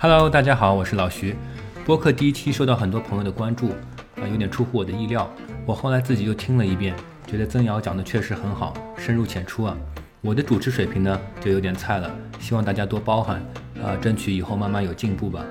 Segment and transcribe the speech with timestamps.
[0.00, 1.36] Hello，大家好，我是老徐。
[1.84, 3.70] 播客第一期受到很多朋友的关注，
[4.16, 5.28] 啊，有点出乎我的意料。
[5.66, 6.94] 我后来自己又听了一遍，
[7.26, 9.76] 觉得曾瑶讲的确实很好，深入浅出啊。
[10.20, 13.42] 我的主持水平呢就有点菜了，希望大家多包涵，
[13.82, 15.44] 啊，争取以后慢慢有进步吧。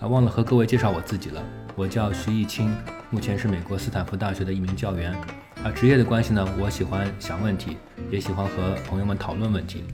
[0.00, 1.42] 啊，忘了和各位介绍我自己了，
[1.74, 2.74] 我叫徐艺清，
[3.10, 5.12] 目前是美国斯坦福大学的一名教员。
[5.64, 7.76] 啊，职业的关系呢，我喜欢想问题，
[8.10, 9.84] 也喜欢和朋友们讨论问题。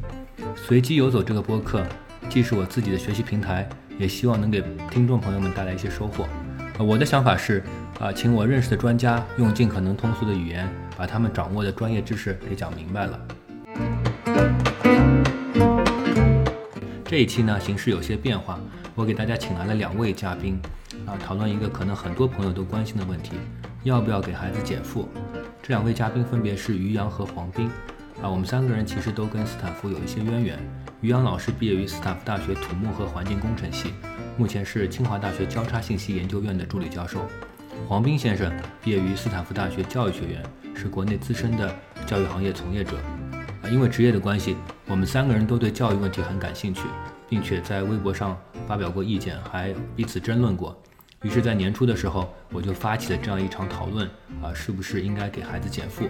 [0.57, 1.85] 随机游走这个播客，
[2.29, 6.25] 既是我自己的学习平台，也希望能给听众朋友们带来一些收获。
[6.25, 7.63] 啊，我的想法是，
[8.01, 13.21] 啊，请我认识的专家用尽可能通俗的语言，把他们掌握的专业知识给讲明白了。
[17.05, 18.59] 这一期呢，形式有些变化，
[18.95, 20.59] 我给大家请来了两位嘉宾，
[21.07, 23.33] 啊，讨论一个可能很多朋友都关心的问题：
[23.83, 25.09] 要不要给孩子减负？
[25.63, 27.71] 这两位嘉宾分别是于洋和黄斌。
[28.23, 30.57] 啊，我们三个人其实都跟斯坦福有一些渊源。
[31.01, 33.93] 于洋老师毕业于斯坦福大学土木和环境工程系，
[34.39, 37.29] 目前是清华大学交叉信息研究院的助理教授。
[37.89, 40.41] 黄斌先生毕业于斯坦福大学教育学院，
[40.73, 41.75] 是国内资深的
[42.07, 42.97] 教育行业从业者。
[43.61, 44.55] 啊，因为职业的关系，
[44.87, 46.83] 我们三个人都对教育问题很感兴趣，
[47.29, 50.81] 并且在微博上发表过意见，还彼此争论过。
[51.23, 54.09] 于是，在年初的时候，我就发起了这样一场讨论，
[54.43, 56.05] 啊，是不是应该给孩子减负？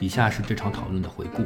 [0.00, 1.44] 以下是这场讨论的回顾。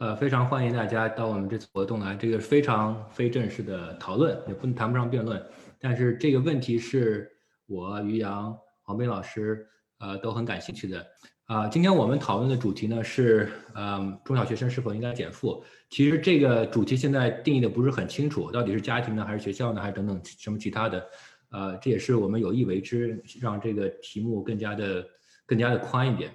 [0.00, 5.40] 呃，非常欢迎大家到我们这次活动来，这个非常非正式的讨论，也不谈不上辩论，
[5.78, 7.30] 但是这个问题是
[7.66, 9.64] 我于洋、黄斌老师，
[10.00, 11.06] 呃，都很感兴趣的。
[11.46, 15.62] 啊，今天我们讨论的主题呢是，嗯，中小学生是否应该减负？
[15.94, 21.06] 其实这个主题现在定义的不是很清楚，到底是家庭呢，还是学校呢，还是等等什么其他的？
[21.52, 25.06] 呃，这也是我们有意为之，让这个题目更加的
[25.46, 26.32] 更加的宽一点。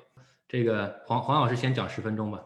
[0.47, 2.41] 这个黄黄老师先讲十分钟吧。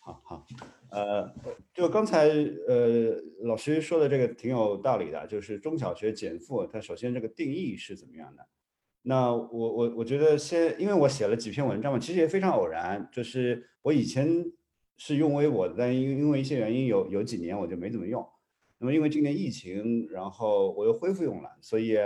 [0.00, 0.46] 好好，
[0.90, 1.32] 呃，
[1.72, 8.44] 就刚才呃老师说的这个挺有道理的，就是中小学减负，它首先这个定义是怎么样的？
[9.02, 14.44] 那我我我觉得先，因为我写了几篇文章嘛，其实也非常偶然，就是我以前
[15.02, 18.22] 是用微博的，但因因为一些原因，有有几年我就没怎么用。
[18.76, 21.96] 那么因为今年疫情，然后我又恢复用了，所以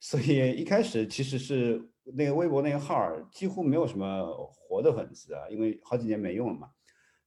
[0.00, 6.70] 所以一开始其实是那个微博那个号几乎没有什么活的粉丝啊，因为好几年没用了嘛。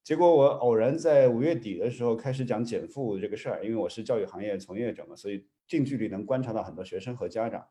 [0.04, 7.66] 结果我偶然在五月底的时候开始讲减负这个事儿，因为我是教育行业从业者嘛，所以近距离能观察到很多学生和家长。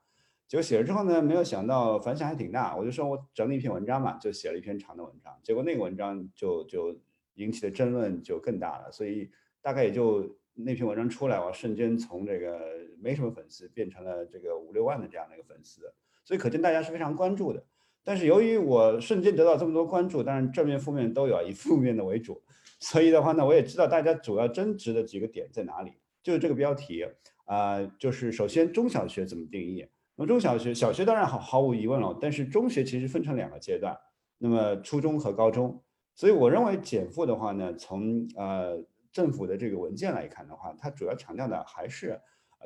[0.49, 2.75] 结果写了之后呢，没有想到反响还挺大。
[2.75, 5.39] 我就说我整理一篇文章嘛，就写了一篇长的文章。
[5.43, 6.99] 结果那个文章就就
[7.35, 8.91] 引起的争论就更大了。
[8.93, 9.31] 所以
[9.63, 12.61] 大概也就那篇文章出来，我瞬间从这个
[13.01, 15.83] 没什么粉丝变成了这个五六万的这样的一个粉丝。
[16.25, 17.65] 所以可见大家是非常关注的。
[18.03, 22.43] 但是由于我瞬间得到这么多关注，当然正面负面都有，以负面的为主。
[22.79, 27.07] 所以的话呢，我也知道大家主要争执的几个点在哪里，就是这个标题
[27.47, 29.87] 啊，就是首先中小学怎么定义。
[30.17, 33.97] 那么中小学，小学当然毫毫无疑问了，但是中学其实分成两个阶段，
[34.39, 35.83] 那么初中和高中，
[36.15, 38.83] 所以我认为减负的话呢，从呃
[39.13, 42.21] 政府的这个文件来看的话，它主要强调的还是，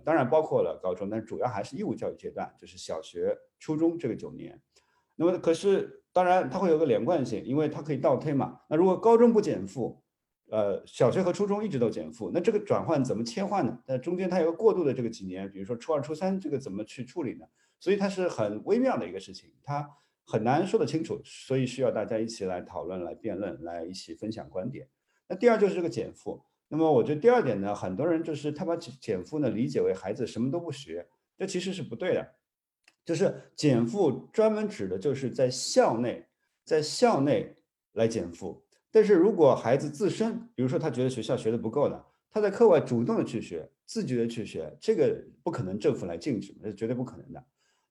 [0.05, 4.61] 当然包括了高中，但主要还是义务教育阶段，就是小学、初中这个九年。
[5.17, 8.61] 那么可是当然它会有个连贯性，因为它可以倒推嘛。
[8.69, 10.03] 那如果高中不减负，
[10.51, 13.79] 呃，小学和初中一直都减负，那这个转换怎么切换呢？
[13.87, 17.47] 那中间它有个过渡的这个几年，比如说初二、初三，这个怎么去处理呢？
[17.81, 19.89] 所以它是很微妙的一个事情，它
[20.31, 24.87] 很难说得清楚，所以需要大家一起来讨论、来辩论、来一起分享观点。
[25.27, 32.35] 那第二就是这个减负，那么我觉得第二点呢，很多人就是他把减负呢理解为孩子什么都不学，这其实是不对的，
[33.07, 36.27] 就是减负专门指的就是在校内，
[36.63, 37.57] 在校内
[37.93, 38.63] 来减负。
[38.91, 47.43] 但是如果孩子自身，比如说他觉得学校学的不够的，他在课外主动的去学，自觉的去学，这个不可能政府来禁止，这是绝对不可能的。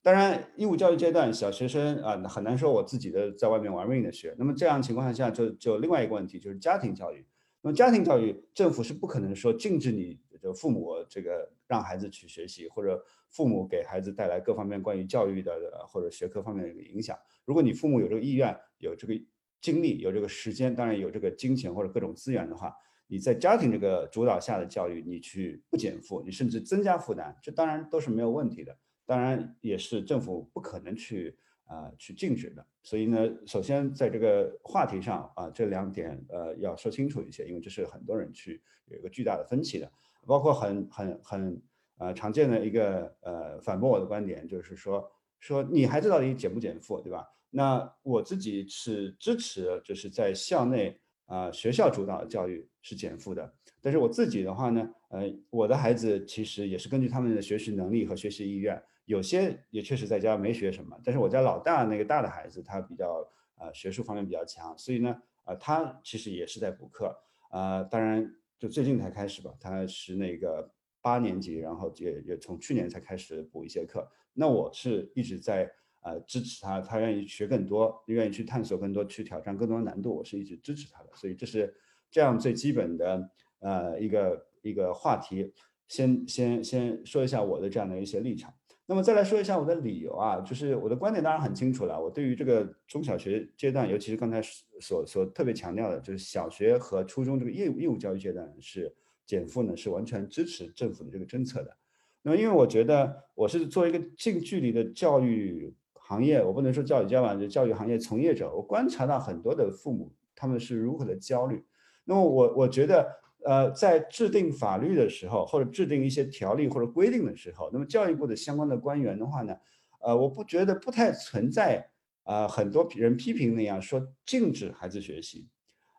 [0.01, 4.35] 当然，义务教育阶段小学生啊，很难说我自己的在外面玩命的学。
[4.37, 7.25] 那么这样情况下，就就另外一个问题就是家庭教育。
[7.61, 15.53] 那么家庭教育，政府是不可能说禁止你的父母这个让孩子去学习，或者父母给孩子带来各方面关于教育的
[15.87, 17.17] 或者学科方面的一个影响。
[17.45, 19.13] 如果你父母有这个意愿，有这个。
[19.59, 22.71] 精力有这个时间，当然有这个金钱或者各种资源的话，
[23.07, 28.77] 你在家庭这个主导下的教育，你去不减负，你甚至增加负担，这当然都是没有问题的。
[29.07, 32.63] 当然也是政府不可能去啊去禁止的。
[32.83, 39.91] 所以呢，首先在这个话题上啊，这两点呃要说清楚一些，因为这是很多人去有一个巨大的分歧的，
[40.25, 41.61] 包括很很很
[41.97, 47.25] 呃常见的一个呃反驳我的观点，就是说说你孩子到底减不减负，对吧？
[47.49, 53.53] 那我自己是支持，就是在校内啊学校主导的教育是减负的。
[53.81, 60.95] 但是我自己的话呢，呃，我的孩子其实也是根据他们的学习能力和学习意愿，有些也确实在家没学什么。
[61.03, 67.13] 但是我家老大那个大的孩子，他比较呃学术方面比较强，所以呢，呃，他其实也是在补课，
[67.49, 70.71] 啊，当然就最近才开始吧，他是那个
[71.01, 74.07] 八年级，然后也也从去年才开始补一些课。
[74.33, 75.67] 那我是一直在
[76.01, 81.09] 呃支持他，他愿意学更多，愿意去探索更多，去挑战更多的难度，我是一直支持他的。
[81.15, 81.75] 所以这是
[82.11, 83.31] 这样最基本的。
[83.59, 85.51] 呃，一个一个话题，
[85.87, 88.53] 先先先说一下我的这样的一些立场，
[88.89, 94.41] 那么再来说一下我的理由啊，就是我的观点当然很清楚了，我对于这个中小学阶段，尤其是刚才
[94.79, 98.95] 所所特别强调的，就是小学和初中这个义务义务教育阶段是
[99.25, 101.77] 减负呢，是完全支持政府的这个政策的。
[102.21, 111.65] 那么因为我觉得我是作为一个近距离的教育行业，我不能说教育家吧，就教育行业从业者，我观察到很多的父母他们是如何的焦虑，
[112.05, 113.05] 那么我我觉得。
[113.47, 119.55] 呃，在制定法律的时候，或者制定一些条例或者规定的时候，那么教育部的相关的官员的话呢，
[120.01, 121.89] 呃，我不觉得不太存在
[122.23, 125.47] 啊，很多人批评那样说禁止孩子学习，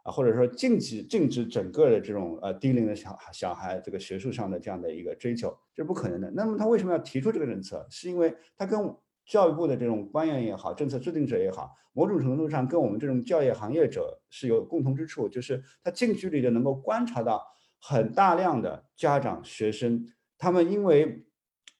[0.02, 6.30] 啊，或者说禁止禁止整个的这种呃低龄的小小孩这个学术上的这样的一个追求，这是不可能的。
[6.32, 7.86] 那么他为什么要提出这个政策？
[7.88, 8.94] 是因为他跟
[9.28, 17.44] 教育部的这种官员也好，政策制定者也好，某种程度上跟我们这种教育行业者是有共同之处，就是他近距离的能够观察到
[17.78, 20.02] 很大量的家长、学生，
[20.38, 21.22] 他们因为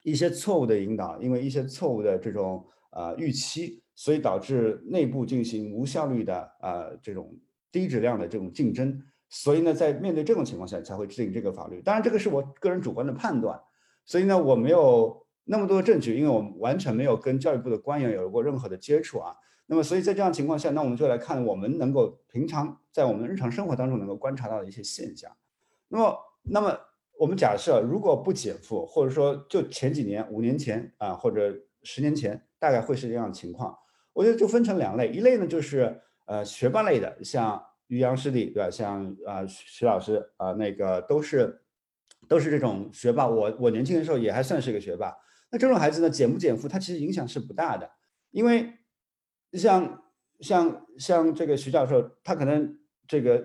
[0.03, 7.35] 一些错误的引导，因为一些错误的这种呃预期，所以导致内部进行无效率的呃这种
[7.73, 11.81] 低质量的这种竞争，所以呢，在面对这种情况下才会制定这个法律。
[11.81, 13.59] 当然，这个是我个人主观的判断，
[14.05, 15.27] 所以呢，我没有。
[15.51, 19.35] 那么多证据，因为我们完全没有跟教育部的官员有过任何的接触啊，
[19.65, 25.35] 那么所以在这样情况下，那我们就来看我们能够平常在我们日常生活当中能够观察到的一些现象。
[25.89, 26.79] 那么，那么
[27.19, 33.75] 我们假设如果不减负，或者说就前几年五年前啊，或者十年前，大概会是这样的情况。
[34.13, 38.71] 我觉得就分成两类，一类呢就是呃学霸类的，像于洋师弟对吧？
[38.71, 41.63] 像啊徐老师啊那个都是
[42.29, 43.27] 都是这种学霸。
[43.27, 45.17] 我我年轻的时候也还算是一个学霸。
[45.51, 47.91] 那这种孩子呢，减不减负，他其实影响是不大的，
[48.33, 48.75] 因为
[49.55, 50.03] 像
[50.41, 53.43] 像像这个徐教授，他可能这个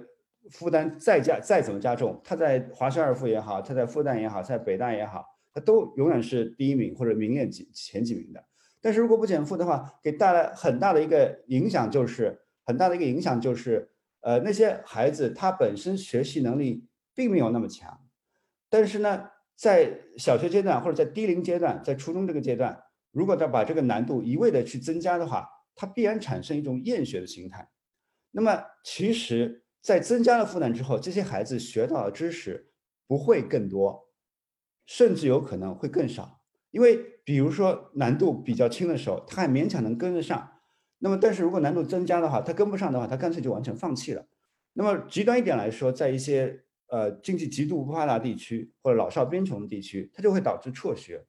[0.52, 5.24] 负担再加再怎么加重，他在华师二附也好，他在复旦也好，在北大也好，
[5.54, 8.44] 他都永远是第一名或者名列几前几名的。
[8.82, 13.90] 但是如果不减负的话，给带来很大的一个影响，就是很大的一个影响就是，
[14.20, 16.86] 呃，那些孩子他本身学习能力
[17.16, 18.02] 并没有那么强，
[18.70, 19.30] 但是呢。
[19.64, 22.78] 在小学阶段或者在低龄阶段，在初中这个阶段，
[23.14, 27.70] 如果他把这个难度一味的去增加的话，他必然产生一种厌学的心态。
[28.32, 32.74] 那么，其实，在增加了负担之后，这些孩子学到的知识
[33.08, 34.10] 不会更多，
[34.86, 36.42] 甚至有可能会更少。
[36.72, 40.52] 因为，比如说难度比较轻的时候，他还勉强能跟得上。
[41.00, 44.28] 那么，但是如果难度增加的话，他跟不上的话，他干脆就完全放弃了。
[44.74, 46.63] 那么，极端一点来说，在一些。
[46.88, 51.24] 呃，经济极度不发达地区或者老少边穷地区，它就会导致辍学。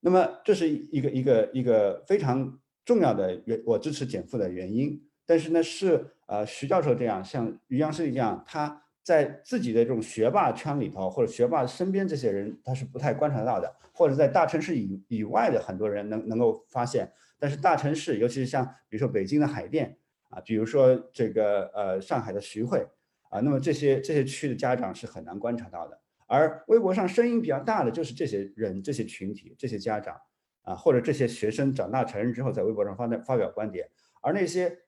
[0.00, 5.02] 那么这是一个一个一个非常重要的原，我支持减负的原因。
[5.26, 17.12] 但是呢，是呃徐教授这样，像于洋师弟这样，他在自己的这种学霸圈里头或者学霸身边这些人，他是不太观察到的，或者在大城市以以外的很多人能能够发现。
[17.38, 19.98] 但是大城市，尤其是像比如说北京的海淀
[20.30, 22.86] 啊，比如说这个呃上海的徐汇。
[23.30, 30.16] 啊，那么这些这些区的家长是很难观察到的，而微博上声音比较大的就是这些人、这些群体、这些家长
[30.62, 33.88] 啊，或者这些学生长大成人之后在微博上发发表观点，
[34.22, 34.78] 而那些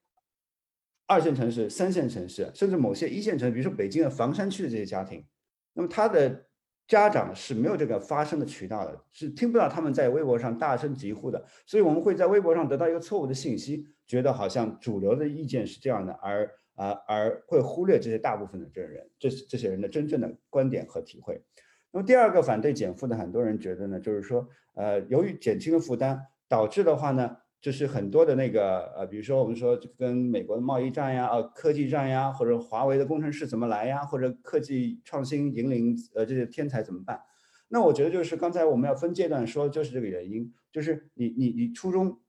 [1.07, 5.25] 二线城市、三线城市，甚至某些一线城市，比如说北京的房山区的这些家庭，
[5.73, 6.47] 那么他的
[6.87, 16.49] 家长是没有这个发声的渠道的，是听不到他们在微博上大声疾呼的，所以我们会在微博上得到一个错误的信息，觉得好像主流的意见是这样的，而。
[16.79, 21.43] 啊，而会忽略这些大部分的这人，这这些人的真正的观点和体会。
[21.91, 37.21] 那么第二个反对减负的很多人觉得呢，就是说，呃，由于减轻了负担，导致的话呢，就是很多的那个，呃，比如说我们说跟美国的贸易战呀，呃，科技战呀，或者华为的工程师怎么来呀，或者科技创新引领呃这些天才怎么办？
[37.69, 42.21] 那我觉得就是刚才我们要分阶段说，就是这个原因，就是你你你初中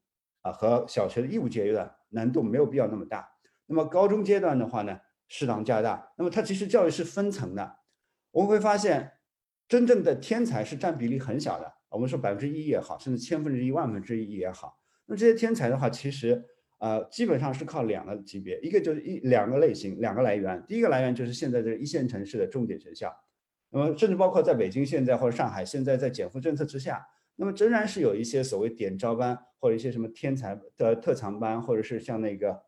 [0.41, 3.29] 啊和小学的义务阶段难度没有必要那么大。
[3.69, 6.11] 那么高中阶段的话呢，适当加大。
[6.17, 7.77] 那么它其实教育是分层的，
[8.31, 9.11] 我们会发现，
[9.67, 11.71] 真正的天才是占比例很小的。
[11.89, 14.79] 我们说百分之一也好，甚至千分之一、万分之一也好。
[15.05, 16.43] 那这些天才的话，其实
[16.79, 20.63] 呃，基本上是靠两个级别，一个就是一两个类型，两个来源。
[20.67, 23.11] 第一个来源就是现在的一线城市的重点学校，
[23.69, 32.61] 那么甚至包括在北京现在或者上海现在在减负政策之下，那么仍然是有一些所谓点招班或者一些什么天才的特长班，或者是像那个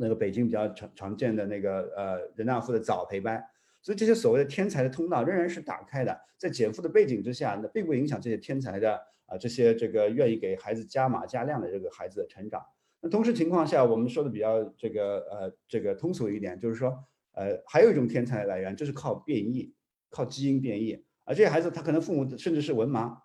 [0.00, 3.44] 那个北京比较常常见的那个呃人大附的早培班，
[3.82, 12.62] 所以这些所谓的天才的通道仍然是打开的，在减负的背景之下，那并不影响这些天才的啊这些这个愿意给孩子加码加量的这个孩子的成长。
[13.00, 19.72] 那同时情况下，我们说的比较这个呃这个通俗一点，就是说呃还有一种天才来源，就是靠变异，
[20.08, 21.04] 靠基因变异。
[21.24, 23.16] 而这些孩子他可能父母甚至是文盲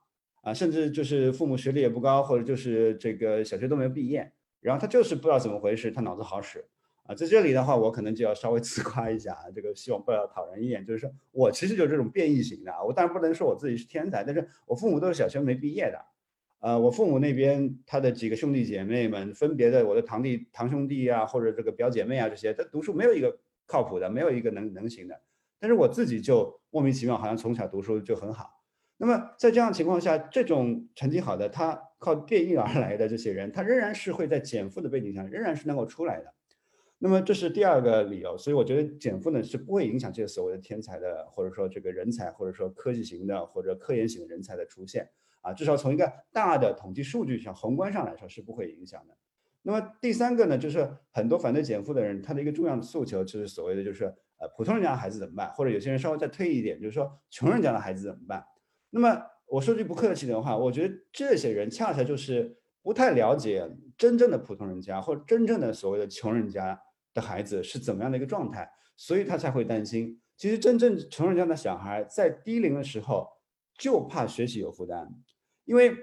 [0.43, 4.31] 啊，甚至就是父母学历也不高，或者就是这个小学都没有毕业，
[4.65, 6.65] 然后他就是不知道怎么回事，他脑子好使
[7.03, 7.13] 啊。
[7.13, 12.83] 在这里的话，我可能就要稍微 自夸一下啊，这个希望不要讨人厌，就是说我其实就是这种变异型的啊。
[12.83, 16.03] 我当然不能说我自己是天才，但是我父母都是小学没毕业的。
[16.61, 25.21] 呃，我父母那边他的几个兄弟姐妹们，分别的我的堂弟、堂兄弟啊，或者这个表姐妹啊，这些他读书没有一个靠谱的，没有一个能能行的。
[25.59, 28.63] 但是我自己就莫名其妙，好像从小读书就很好。
[28.97, 36.31] 那么在这样情况下，这种成绩好的，他靠变异而来的这些人，他仍然是会在减负的背景下，仍然是能够出来的。
[36.99, 45.09] 那么这是第二个理由，所以我觉得减负呢是不会影响这些所谓的天才的，或者说这个人才，或者说科技型的或者科研型人才的出现。
[45.41, 49.15] 啊，至少从一个大的统计数据上、宏观上来说是不会影响的。
[49.61, 54.05] 那么第三个呢，就是很多反对减负的人，他的一个重要的诉求就是所谓的就是
[54.37, 55.51] 呃普通人家的孩子怎么办？
[55.53, 58.43] 或者有些人稍微再退一点，就是说穷人家的孩子怎么办？
[58.89, 66.79] 那么我说句不客气的话，我觉得这些人恰恰就是不太了解真正的普通人家或者真正的所谓的穷人家
[67.13, 70.19] 的孩子是怎么样的一个状态，所以他才会担心。
[70.35, 73.27] 其实真正穷人家的小孩在低龄的时候
[73.77, 75.07] 就怕学习有负担。
[75.63, 75.95] 因为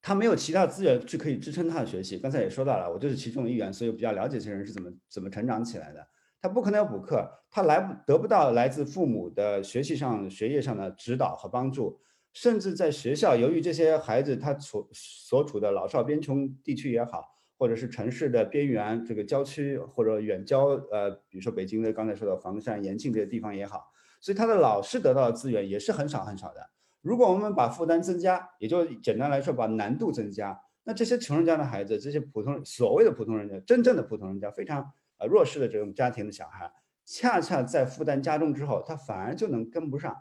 [0.00, 6.06] 他没有其他资源去可以支撑他的学习，刚才也说到了，我就是其中的一员，所以比较了解这些人是怎么怎么成长起来的。
[6.40, 11.98] 他不可能要补课，他来不得不到来自父母的学习上、学业上的指导和帮助，
[12.36, 17.24] 甚至在学校，由于这些孩子他所所处的老少边穷地区也好，
[17.56, 23.90] 或者是城市的边缘这个郊区或者远郊，呃，比如说北京的刚才说的房山、延庆这些地方也好，
[24.20, 26.60] 所以他的老师得到的资源也是很少很少的。
[27.00, 36.70] 如果我们把负担增加，也就简单来说把难度增加，那这些穷人家的孩子，这些普通所谓的普通人家，真正的普通人家，非常呃弱势的这种家庭的小孩，
[37.06, 40.14] 恰恰在负担加重之后，他反而就能跟不上，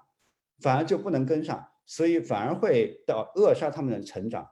[0.62, 4.48] 反而就不能跟上，所以反而会到扼杀他们的成长。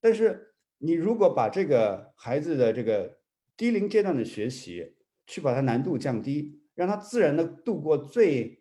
[0.00, 3.18] 但是你如果把这个孩子的这个
[3.56, 8.58] 低龄阶段的学习，去把它难度降低，让他自然的度过最。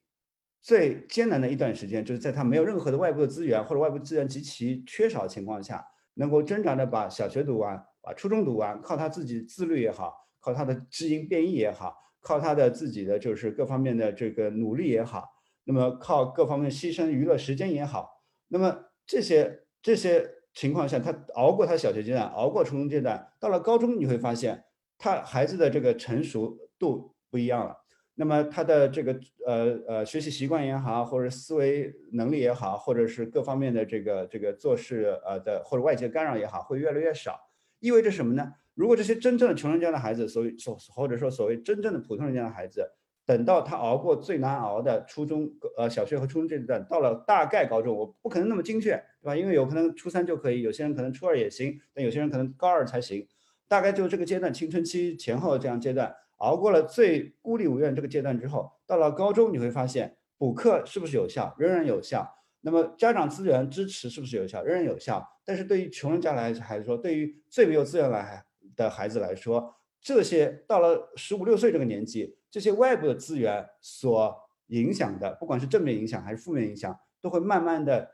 [0.59, 15.23] 最艰难的一段时间，就是在他没有任何的外部的资源或者外部资源极其缺少的情况下，能够挣扎的把小学读完，把初中读完，靠他自己自律也好，靠他的基因变异也好，靠他的自己的就是各方面的这个努力也好，
[15.63, 18.09] 那么靠各方面牺牲娱乐时间也好，
[18.47, 24.63] 那么这些这些情况下，他熬过他小学阶段，熬过初中阶段，到了高中你会发现，
[24.97, 27.75] 他孩子的这个成熟度不一样了。
[28.15, 37.39] 那么他的这个呃呃学习习惯也好，或者思维能力也好，或者是各方面的这个这个做事呃的或者外界干扰也好，会越来越少。
[37.79, 38.53] 意味着什么呢？
[38.73, 42.89] 如果这些真正的穷人家的孩子，所谓所或者说所谓真正的普通人家的孩子，
[43.27, 48.91] 等到他熬过最难熬的初中呃小学和初中这一段，到了大概高中，我不可能那么精确，
[49.21, 49.35] 对吧？
[49.35, 53.27] 因为有可能初三就可以，有些人可能初二也行，但有些人可能高二才行。
[53.67, 56.15] 大概就这个阶段，青春期前后这样阶段。
[56.37, 61.53] 熬过了最孤立无援这个阶段之后，到了高中你会发现补课是不是有效？
[61.59, 62.25] 仍然有效。
[62.61, 64.63] 那么家长资源支持是不是有效？
[64.63, 65.27] 仍然有效。
[65.43, 74.35] 但是对于穷人家来孩子说，对于最没有资源来的孩子来说，这些到了十五六岁这个年纪，这些外部的资源所
[74.67, 78.09] 影响的，不管是正面影响还是负面影响，都会慢慢的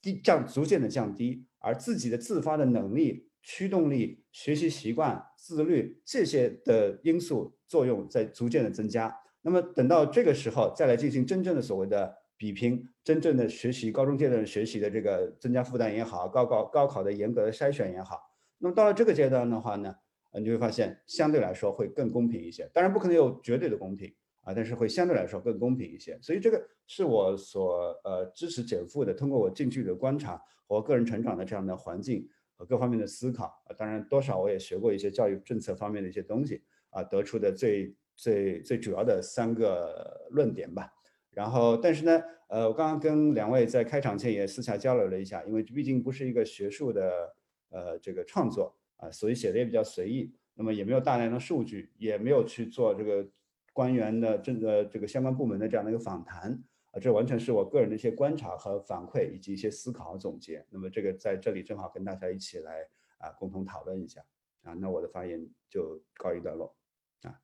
[0.00, 3.28] 低降，逐渐的降低，而自己的自发的能力。
[3.42, 9.16] 驱动力、学习习惯、自律这些的因素作用在逐渐的增加。
[9.40, 18.20] 那么等到这个时候再来进行真正的所谓的比拼，真正的学习高中阶段学习的这个增加负担也好，高考高考的严格的筛选也好，
[18.58, 19.94] 那么到了这个阶段的话呢，
[20.32, 22.70] 呃，你会发现相对来说会更公平一些。
[22.72, 26.18] 当然不可能有绝对的公平啊，但是会相对来说更公平一些。
[26.22, 32.64] 所以这个是我所呃支持减负的，通过我近距离的观察和个人成长的这样的环境和。
[32.64, 40.92] 各方面的思考啊，当然多少我也学过一些教育政策方面的一些东西啊，得出的最最最主要的三个论点吧。
[41.30, 47.34] 然后，但是呢，呃，我刚刚跟两位在开场前也私下交流了一下，因为毕竟不是一个学术的
[47.70, 50.32] 呃这个创作啊，所以写的也比较随意。
[50.54, 53.26] 那么也没有大量的数据，也没有去做这个
[53.72, 56.52] 官员的这个这个相关部门的这样的一个访谈
[56.90, 60.62] 啊，这完全是我个人的一些观察和反馈以及一些思考和总结。
[60.68, 62.86] 那么这个在这里正好跟大家一起来
[63.18, 64.20] 啊共同讨论一下
[64.64, 66.76] 啊，那我的发言就告一段落
[67.22, 67.40] 啊。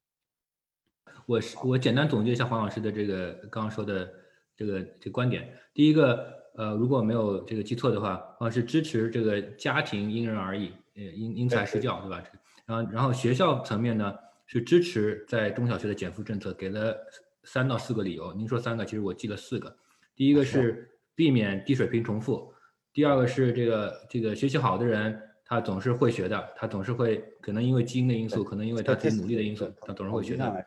[1.25, 4.12] 我是我简单总结一下黄老师的这个刚刚说的
[4.54, 5.56] 这个这观点。
[5.72, 12.25] 第一个，呃，如果没有这个记错的话，黄老师支持这个家庭因人而异，呃，因因材施教，对吧？
[12.65, 14.15] 然后，然后学校层面呢
[14.47, 16.97] 是支持在中小学的减负政策，给了
[17.45, 18.33] 三到四个理由。
[18.33, 19.76] 您说三个，其实我记了四个。
[20.15, 22.50] 第一个是避免低水平重复，
[22.93, 30.67] 第二个是这个这个学习好的人他总是会学的，他总是会可能因为基因的因素，可能因为他自己努力的因素，他总是会学的。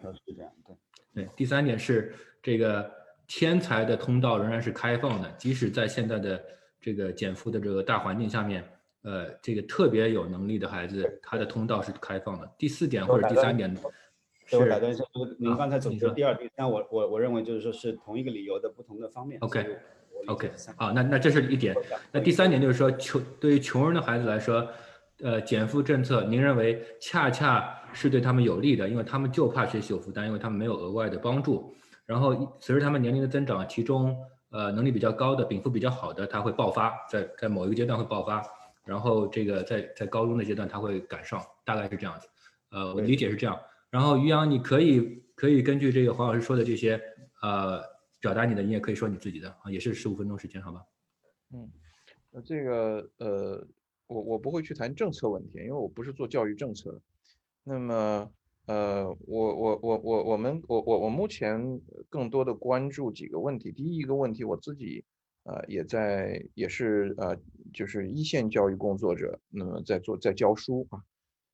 [1.14, 2.90] 对，第三点是这个
[3.28, 6.40] 天才的通道仍然是开放的，即使在现在的
[6.80, 8.64] 这个减负的这个大环境下面。
[9.10, 12.48] 呃，这个特别有能力的孩子，他的通道是开放的。
[12.60, 13.68] 第四点或者第三点，
[14.52, 19.40] 我打断一下，就是您刚才总结第二、第三，我我我认为就是说是同一个理由的不同的方面。
[19.42, 21.76] OK，OK，好，那那这是一点。
[22.12, 24.68] 那第三点就是说，穷对于穷人的孩子来说，
[25.24, 31.74] 呃，减负政策，您认为恰恰是对他们有利的，因为他们就怕学习有负担，因为他们没有额外的帮助。
[32.06, 34.16] 然后随着他们年龄的增长，其中
[34.52, 38.44] 呃能力比较高的、禀赋比较好的，他会爆发，在在某一个阶段会爆发。
[38.90, 42.28] 然后这个在在高中的阶段他会赶上，大概是这样子。
[42.72, 43.56] 呃，我理解是这样。
[43.92, 47.00] 然后于洋，你可以可以根据这个黄老师说的这些，
[47.44, 47.80] 呃，
[48.20, 50.82] 表达你的，你也可以说你自己的啊，也是十五分钟时间，好吧？
[51.54, 51.70] 嗯，
[52.32, 53.68] 那这个呃，
[54.08, 57.02] 我我不会去谈政策问题，因为我不是做教育政策的。
[57.64, 58.32] 那么
[58.66, 61.80] 呃，我我我我我们我我我目前
[62.10, 63.72] 更多的关注几个问题。
[63.72, 65.06] 第一一个问题，我自己。
[65.44, 67.36] 呃，也在也是呃，
[67.74, 71.02] 就是一线教育工作者，那么在做在教书啊，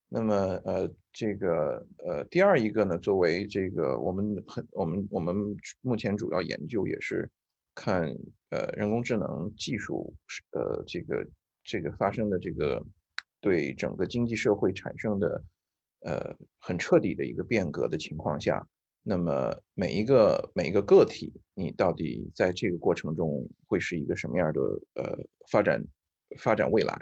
[0.09, 5.35] 那么呃，这个呃，第二一个呢，作为这个我们很我们我们
[5.81, 7.29] 目前主要研究也是
[7.73, 8.07] 看
[8.49, 10.13] 呃人工智能技术
[10.51, 11.27] 呃这个
[11.63, 12.83] 这个发生的这个
[13.41, 15.43] 对整个经济社会产生的
[16.01, 18.67] 呃很彻底的一个变革的情况下。
[19.07, 24.61] 那么每一个每一个个体，你到底在这个过程中会是一个什么样的
[24.95, 25.19] 呃
[25.51, 25.79] 发展
[26.37, 26.97] 发展未来？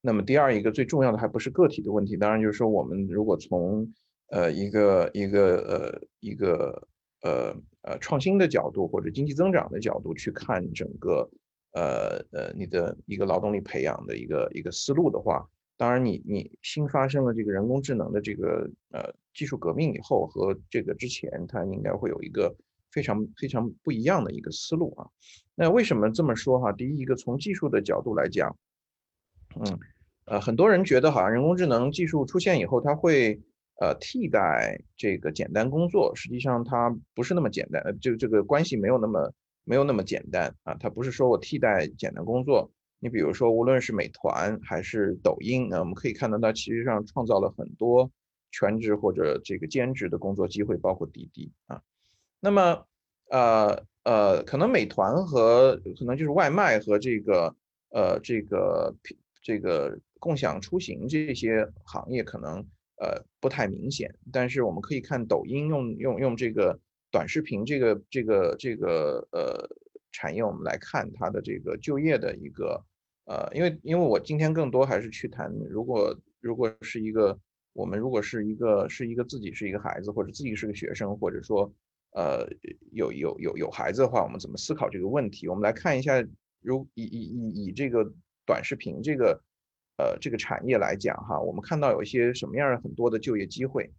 [0.00, 3.92] 那么第二一个最重要的还不是个体的问题，当然就是说我们如果从
[4.28, 6.88] 呃一个一个呃一个
[7.22, 11.28] 呃呃创新的角度或者经济增长的角度去看整个
[11.72, 15.48] 呃呃你的一个劳动力培养的一个一个思路的话。
[15.78, 22.56] 当然，你你新发生了这个人工智能的这个呃技术革命以后，和这个之前，它应该会有一个
[22.90, 25.06] 非常非常不一样的一个思路啊。
[25.54, 26.72] 那为什么这么说哈？
[26.72, 28.56] 第一，一个从技术的角度来讲，
[29.60, 29.78] 嗯，
[30.26, 33.40] 呃，很多人觉得好像人工智能技术出现以后，它会
[33.80, 39.32] 呃替代这个简单工作，实际上它不是那么简单，呃，这个这个关系没有那么
[39.64, 40.74] 没有那么简单啊。
[40.78, 42.70] 它不是说我替代简单工作。
[42.98, 48.10] 你比如说，无论是美团还是抖音，那我们可以看到，它其实上创造了很多
[48.50, 51.82] 全职或者这个兼职的工作机会，包括滴滴啊。
[52.40, 52.86] 那么，
[53.28, 57.54] 呃呃，可能美团和可能就是外卖和这个
[57.90, 58.94] 呃这个
[59.46, 62.58] 这个共享出行这些行业可能
[63.00, 66.76] 呃不太明显，但是我们可以看抖音用用用这个
[67.12, 69.68] 短视频这个这个这个呃。
[70.12, 72.82] 产业，我们来看它的这个就业的一个，
[73.26, 77.38] 呃，因为因为我今天更多还是去谈，如果如果是一个
[77.74, 81.70] 我们如果是一个是一个自己是一个孩子，或者自己是个学生，或者说
[82.12, 82.48] 呃
[82.92, 85.46] 有有有有孩子的话，我们怎么思考这个问题？
[85.48, 86.26] 我们来看一下，
[86.62, 88.10] 如以以以以这个
[88.46, 89.42] 短视频这个
[89.98, 93.92] 呃这个产业来讲哈，我们看到有一些什么样的很多的就业机会。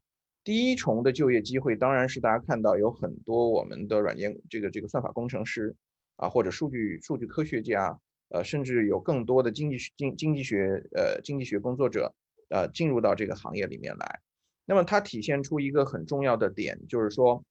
[0.44, 5.76] 第一重的就业机会当然是大家看到有很多我们的软件这个这个算法工程师。
[6.20, 7.96] 啊，或者数据数据科学家，
[8.30, 12.12] 呃，甚至有更多的经济经经济学呃经济学工作者，
[12.50, 14.20] 呃，进入到这个行业里面来。
[14.66, 17.44] 那么它体现出一个很重要的点，就是说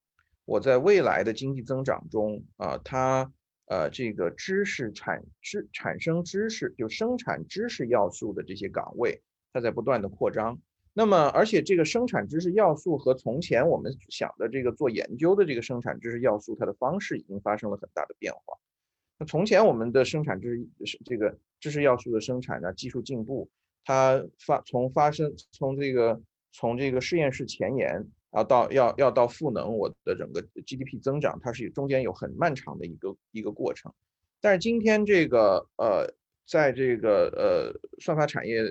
[0.46, 3.32] 我在未来的经济增长中啊，它
[3.66, 9.20] 呃这个知识产知产生知识就生产知识要素的这些岗位，
[9.52, 10.58] 它在不断的扩张。
[10.92, 18.56] 那么而且这个生产知识要素和从前我们想的这个做研究的这个生产知识要素，它的方式已经发生了很大的变化。
[19.18, 23.50] 那从前我们的生产知识这个知识要素的生产呢，技术进步，
[23.84, 26.20] 它发从发生从这个
[26.52, 33.92] 从这个实验室前沿啊到要要到赋能我的整个 GDP 增长，它是中间有很漫长的一个一个过程。
[34.40, 36.12] 但是今天这个呃，
[36.46, 38.62] 在这个呃算法产业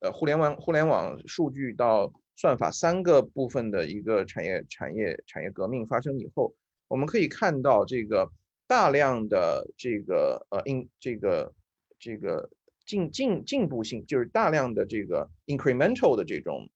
[0.00, 6.54] 呃互联网互联网数据到算法三个部分的一个产业产业产业革命发生以后，
[6.88, 8.30] 我们可以看到这个
[8.66, 11.52] 大量的这个呃 in 这个
[11.98, 12.50] 这个
[12.84, 16.68] 进进进步性，就是大量的这个 incremental 的这种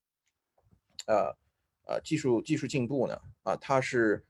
[1.06, 1.36] 呃
[1.88, 4.24] 呃技术技术进步呢啊，它是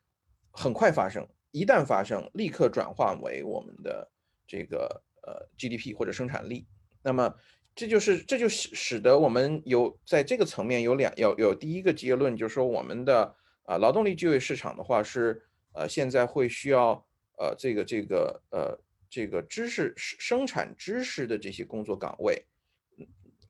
[0.50, 4.10] 很快发生，一旦发生，立刻转化为我们的
[4.46, 6.66] 这个呃 GDP 或者生产力。
[7.02, 7.34] 那么
[7.74, 15.42] 这就是这就使使得我们有在这个层面有两有有第一个结论，就是说我们的啊劳动力就业市场的话是
[15.74, 16.92] 呃现在会需要
[17.38, 18.76] 呃这个这个呃
[19.08, 22.44] 这个知识生产知识的这些工作岗位，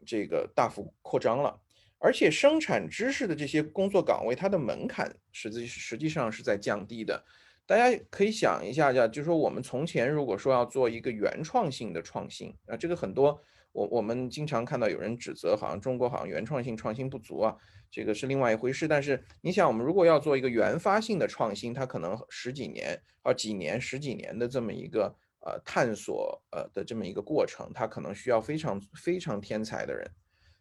[0.06, 1.58] 这个大幅扩张了，
[1.98, 7.24] 而且生产知识的这些工作岗位它的门槛实际实际上是在降低的。
[7.66, 13.40] 大家可以想一下，就是说我们从前如果说要做一个原创性的创新啊，这个很多。
[13.72, 17.54] 我我们经常看到有人指责，好像中国好像原创性创新不足啊，
[17.90, 18.88] 这个是另外一回事。
[18.88, 30.10] 但是你想，我们如果要做一个原发性的创新，它可能十几年啊几年十几年的这么一个呃探索呃的这么一个过程，它可能需要非常非常天才的人。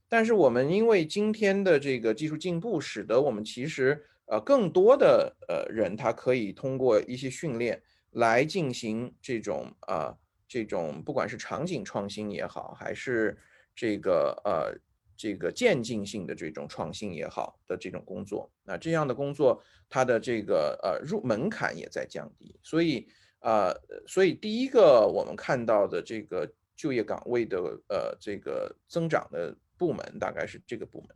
[0.09, 10.17] 但是我们因为今天的这个技术进步，使得我们其实呃更多的呃人，他可以通过一些训练来进行这种啊。
[10.49, 13.37] 这种不管是场景创新也好，还是
[13.75, 14.73] 这个呃
[15.17, 23.05] 这个渐进性的这种创新也好的这种工作，那这样的工作它的这个呃入门槛也在降低，所以
[23.41, 23.73] 呃
[24.07, 31.09] 所以第一个我们看到的这个就业岗位的呃这个增长的部门大概是这个部门。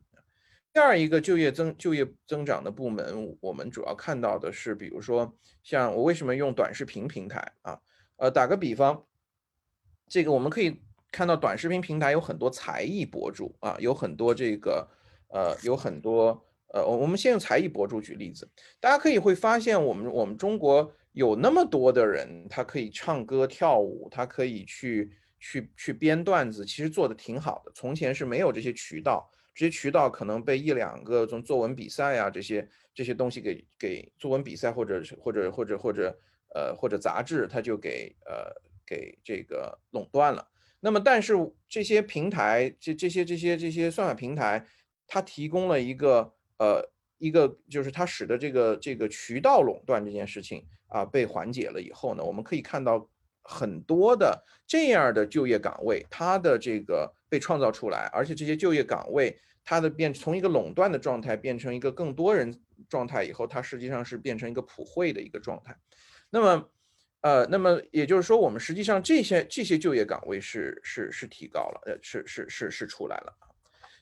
[0.73, 7.77] 第二一个就业增就业增长的部门，我们主要看到的是，比如说像我为什么用短视频平台啊？
[8.15, 9.05] 呃，打个比方。
[10.07, 14.87] 这个我们可以看到，短视频平台有很多才艺博主啊，有很多这个
[15.27, 27.71] 呃，有很多呃，我们先用才艺博主举例子，大家可以会发现，我们我们中国有那么多的人，他可以唱歌跳舞，他可以去去去编段子，其实做的挺好的。
[27.75, 36.17] 从前是没有这些渠道，这些渠道可能被一两个从作文比赛啊这些这些东西给给作文比赛或者或者或者或者
[36.55, 38.53] 呃或者杂志，他就给呃。
[38.83, 40.45] 给这个垄断了。
[40.81, 41.33] 那么，但是
[41.69, 44.67] 这些平台，这这些这些这些算法平台，
[45.07, 53.09] 它提供了一个呃一个，就是它使得这个这个渠道垄断这件事情啊被缓解了以后呢，我们可以看到
[53.43, 65.75] 很多的这样的就业岗位，它的这个被创造出来，而且这些就业岗位它的变从一个垄断的状态变成一个更多人状态以后，它实际上是变成一个普惠的一个状态。
[66.29, 66.69] 那么。
[67.23, 73.31] 呃，那么也就是说，我们实际上这些这些就业岗位是是是提高了，呃，是是是是出来了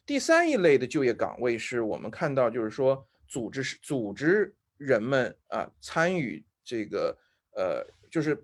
[0.06, 7.14] 第三一类的就业岗位是我们看到，就是说组织是组织人们啊参与这个
[7.58, 8.42] 呃，就是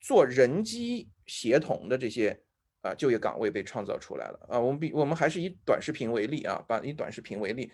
[0.00, 2.38] 做人机协同的这些
[2.82, 4.58] 啊就业岗位被创造出来了啊。
[4.58, 7.70] 我们比我们还是以短视频为例啊，把以短视频为例。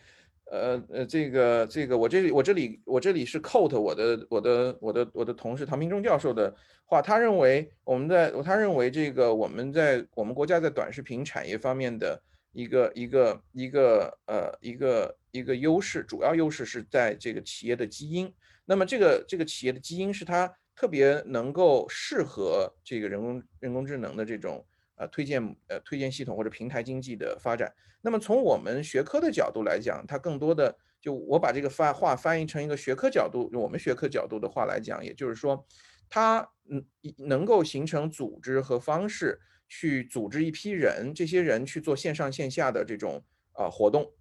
[0.50, 18.30] 呃呃，这个这个，我这里我这里我这里是 quote 我的我的我的我的同事唐明忠教授的话，他认为我们在他认为这个我们在我们国家在短视频产业方面的一个一个一个呃一个一个优势，主要优势是在这个企业的基因。
[18.66, 24.66] 那么这个这个企业的基因是它特别能够适合这个人工人工智能的这种。
[24.96, 27.74] 呃，推荐呃推荐系统或者平台经济的发展。
[28.00, 35.66] 那么从我们学科的角度来讲，它更多的就我把这个发话翻译成一个学科角度，我们学科角度的话来讲，也就是说，
[36.08, 43.20] 它嗯能够形成组织和方式去组织一批人，这些人去做线上线下的这种
[43.54, 44.12] 呃活动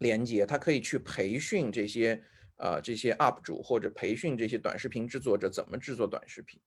[0.00, 2.22] 连接，它可以去培训这些
[2.56, 6.60] 呃这些 UP 主或者培训这些短视频制作者怎么制作短视频。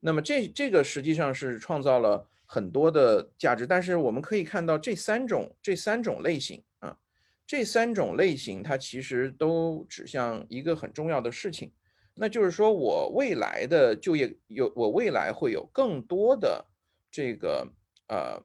[0.00, 6.98] 那么这这个实际上是创造了很多的价值，但是我们可以看到这三种这三种类型啊，
[7.46, 11.72] 这三种类型它其实都指向一个很重要的事情，
[12.14, 16.66] 那就是说我未来的就业有我未来会有更多的
[17.10, 17.66] 这个
[18.08, 18.42] 呃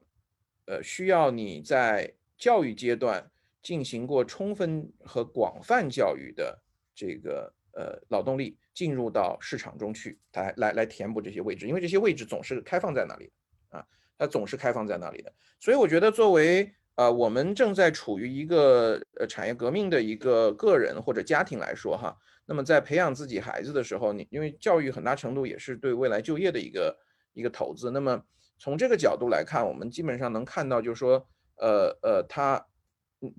[0.66, 3.30] 呃需要你在教育阶段
[3.60, 6.62] 进行过充分和广泛教育的
[6.98, 8.58] 这个呃劳动力。
[8.78, 13.28] 进入到市场中去，来来来填补这些位置，因为这些位置总是开放在那里
[13.70, 13.84] 啊，
[14.16, 15.32] 它总是开放在那里的。
[15.58, 26.96] 所以我觉得，作为呃我们正在处于一个呃产业革命的一个个人或者家庭来说哈，那么在培养自己孩子的时候，你因为教育很大程度也是对未来就业的一个
[27.32, 27.90] 一个投资。
[27.90, 28.22] 那么
[28.60, 32.64] 从这个角度来看，我们基本上能看到，就是说，呃呃，他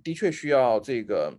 [0.04, 1.34] 的确需要这个，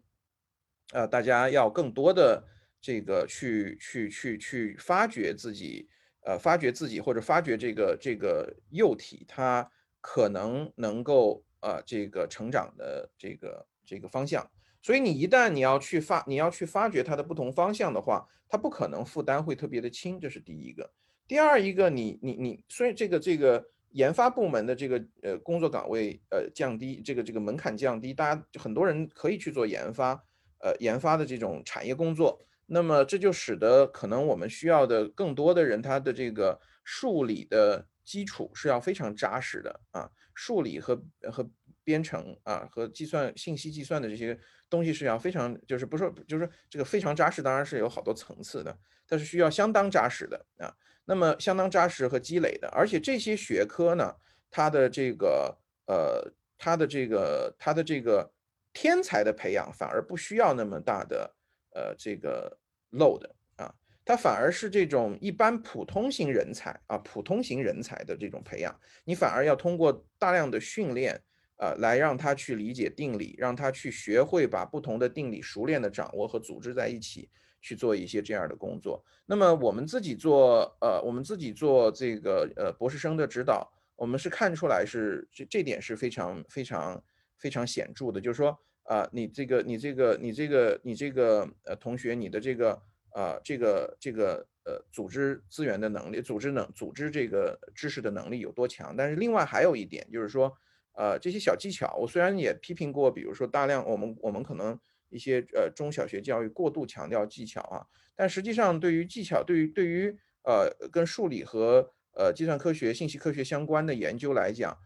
[0.92, 2.44] 呃，大家要更多的
[2.80, 5.88] 这个去去去去发掘自己，
[6.24, 14.50] 呃，发掘自己或者发掘这个这个幼体它可能能够呃这个成长的这个这个方向。
[14.82, 20.90] 所以你一旦你要去发你要去发掘它的不同方向的话，它不可能负担会特别的轻，这是第一个。
[21.28, 30.20] 第二一个，你你你，所以这个这个研发部门的这个呃工作岗位呃降低，这个这个门槛降低，大家很多人可以去做研发，
[30.60, 41.50] 呃研发的这种产业工作，那么这就使得可能我们需要的更多的人，他的这个数理的基础是要非常扎实的啊，数理和和
[41.82, 44.38] 编程啊和计算信息计算的这些。
[44.70, 50.72] 东西是要非常，就是不说，就是这个非常扎实，当然是有好多层次的，但是需要相当扎实的啊。
[51.06, 54.14] 那么相当扎实和积累的，而且这些学科呢，
[54.48, 58.30] 它的这个呃，它的这个它的这个
[58.72, 61.34] 天才的培养反而不需要那么大的
[61.74, 62.58] 呃这个
[62.92, 63.24] load
[63.56, 71.20] 啊，它反而是这种一般普通型人才啊，普通型人才的这种培养，你反而要通过大量的训练。
[71.62, 77.28] 呃，来让他去理解定理，让他去学会把不同的定理熟练的掌握和组织在一起，
[77.60, 79.04] 去做一些这样的工作。
[79.26, 87.04] 那么我们自己做，呃，我们自己做这个呃博士生的指导，我们是看出来是这这点是非常非常
[87.40, 92.82] 非常显著的，就是说，啊，你这个你这个你这个你这个呃同学，你的这个
[93.14, 98.94] 呃这个这个呃组织资源的能力，组织能组织这个知识的能力有多强？
[98.96, 100.56] 但是另外还有一点就是说。
[100.94, 114.76] 呃，这些小技巧，我虽然也批评过，比如说大量我们我们可能一些呃中小学教育过度强调技巧啊，但实际上对于技巧，对于对于呃跟数理和呃计算科学、信息科学相关的研究来讲，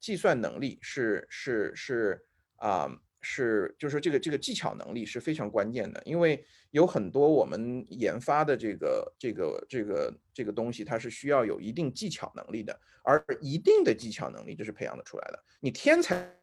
[0.00, 2.24] 计算能力是是是
[2.56, 2.88] 啊。
[3.22, 15.44] 是，就是这个这个技巧能力是非常关键的，因为有很多我们研发的这个这个这个这个东西，它是需要有一定技巧能力的，而一定的技巧能力这是培养的出来的。
[15.60, 16.34] 你天才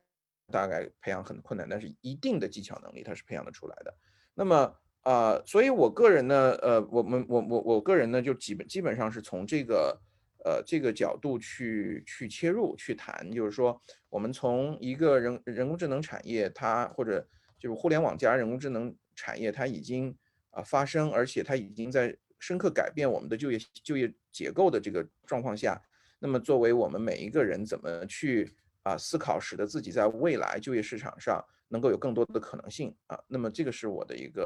[0.52, 3.92] 大概培养很困难，但是一定的技巧能力它是培养的出来的。
[4.36, 10.00] 那么啊，所以我个人呢，呃，我们我我我个人呢，就基本基本上是从这个。
[10.46, 17.28] 呃，这个角度去去切入去谈，就是说，我们从一个人人工智能产业，它或者
[17.60, 20.16] 就是互联网加人工智能产业，它已经
[20.52, 25.82] 啊发生，而且它已经在深刻改变我们的就业就业结构的这个状况下，
[26.20, 34.44] 那么作为我们每一个人怎么去啊思考，使得自己在未来就业市场上能够有更多的可能性啊，那么这个是我的一个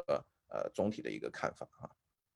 [0.48, 1.90] 呃总体的一个看法哈。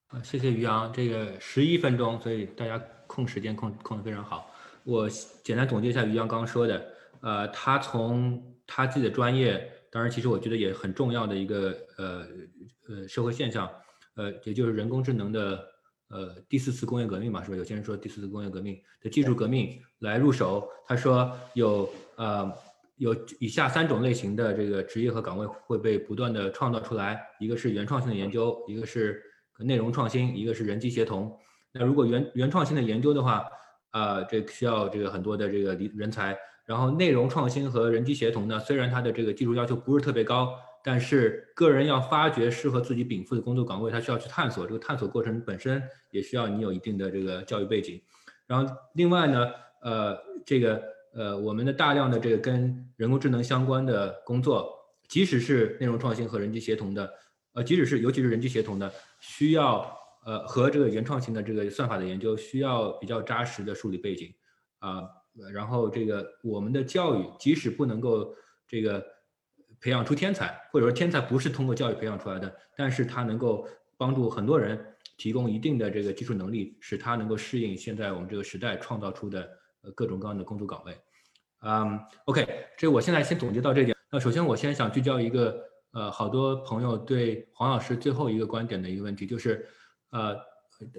[0.07, 4.49] 啊，谢谢于洋，这个十一分钟，所以大家控时间控控的非常好。
[4.85, 5.09] 我
[5.43, 12.25] 简单总结一下于洋刚刚说的，呃，他从他自己的专业，当然其实我觉得也很重要的一个呃
[12.87, 13.69] 呃社会现象，
[14.15, 15.67] 呃，也就是人工智能的
[16.07, 17.57] 呃第四次工业革命嘛，是吧？
[17.57, 22.49] 有些人说第四次工业革命的技术革命来入手，他说有呃
[22.95, 29.21] 有以下三种类型的这个职业和岗位会被不断的创造出来，一个是原创性的研究，一个是。
[29.59, 31.37] 内容创新，一个是人机协同。
[31.71, 33.45] 那如果原原创新的研究的话，
[33.91, 36.37] 啊，这需要这个很多的这个人才。
[36.65, 44.67] 然后内容创新和人机协同呢，虽然它的这个技术要求不是特别高，但是个人要发掘适合自己禀赋的工作岗位，他需要去探索。
[44.67, 48.01] 这个探索过程本身也需要你有一定的这个教育背景。
[48.45, 49.47] 然后另外呢，
[49.81, 54.69] 呃，这个呃，我们的大量的这个跟人工智能相关的工作，
[55.07, 57.13] 即使是内容创新和人机协同的。
[57.53, 58.91] 呃，即使是尤其是人机协同的，
[59.27, 59.93] 需要
[60.25, 64.33] 呃和这个原创性的这个算法的研究，需要比较扎实的数理背景
[64.79, 65.03] 啊。
[65.53, 68.33] 然后这个我们的教育，即使不能够
[68.65, 69.05] 这个
[69.81, 74.83] 培养出天才，或者说天才不是通过教育培养出来的，但是它能够帮助很多人
[75.17, 79.47] 提供一定的这个技术能力，使他能够适应现在我们这个时代创造出的
[79.81, 80.97] 呃各种各样的工作岗位。
[81.63, 83.95] 嗯，OK，这我现在先总结到这点。
[84.09, 85.67] 那首先我先想聚焦一个。
[85.91, 89.65] 呃，好多朋友对黄老师最后一个观点的一个问题就是，
[90.11, 90.35] 呃，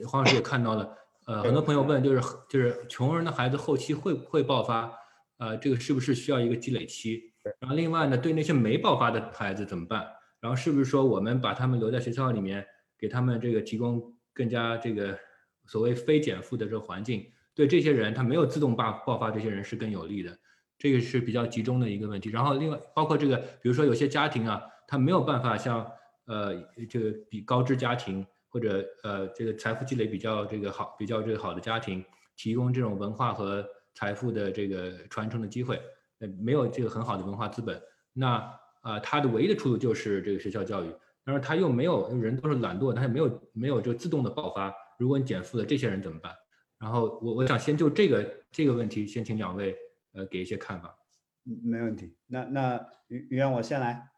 [0.08, 0.96] 黄老师也看到了，
[1.26, 4.90] 呃，很多朋友问就是就是穷人的孩子后期会不会爆发？
[5.36, 7.22] 呃，这个是不是需要一个积累期？
[7.60, 10.04] 然后另外呢，对那些没爆发的孩子怎么办？
[10.40, 12.66] 然后是不是说我们把他们留在学校里面，
[12.98, 15.16] 给他们这个提供更加这个
[15.66, 17.24] 所谓非减负的这个环境，
[17.54, 20.36] 对这些人他没有自动爆爆发，这些人是更有利的？
[20.76, 22.30] 这个是比较集中的一个问题。
[22.30, 24.60] 然后另外包括这个，比如说有些家庭啊。
[24.88, 25.86] 他没有办法像
[26.24, 26.54] 呃
[26.88, 32.02] 这个比高知家庭或者呃这个财富积累比较这个好比较这个好的家庭
[32.34, 35.78] 提供这种文化和财富的这个传承的机会，
[36.20, 37.80] 呃没有这个很好的文化资本，
[38.14, 40.90] 那啊，他的唯一的出路就是这个学校教育，
[41.22, 44.74] 但是他又没有人都是懒惰，他也没有没有这个自动的爆发。
[44.98, 46.32] 如果你减负了，这些人怎么办？
[46.78, 49.76] 然后我我想先就这个这个问题，先请两位
[50.14, 50.96] 呃给一些看法。
[51.44, 52.16] 没问题。
[52.26, 54.08] 那那于于洋我先来。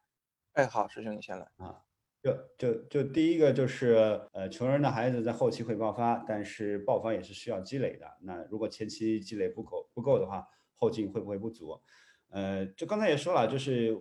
[0.60, 1.82] 哎，好，师兄你先来啊。
[2.22, 3.94] 就就就第一个就是
[4.32, 8.06] 呃，穷人的孩子在后期会爆发，但是爆发也是需要积累的。
[8.20, 11.80] 那如果前期积累不够不够的话，后劲会不会不足？
[12.28, 13.98] 呃，就刚才也说了，就是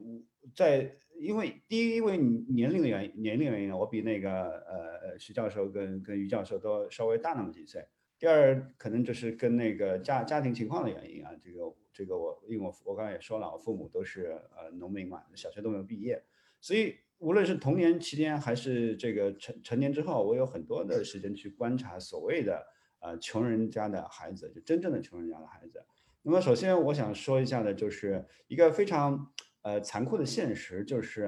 [0.53, 7.87] 在因为第一因为年龄的原因年龄原因呢，我比那个呃徐教授跟跟于教授都稍微大那么几岁。
[8.17, 16.21] 第二可能就是跟那个家家庭情况的原因啊，这个这个我因为我我刚才也说了，我父母都是呃农民嘛，小学都没有毕业，
[16.61, 16.97] 所以。
[17.21, 22.65] 无论是童年期间还是这个成成年之后，我有很多的时间去观察所谓的
[22.99, 25.83] 呃穷人家的孩子，就真正的穷人家的孩子。
[26.21, 31.25] 那么首先我想说一下的，就是一个非常呃残酷的现实，就是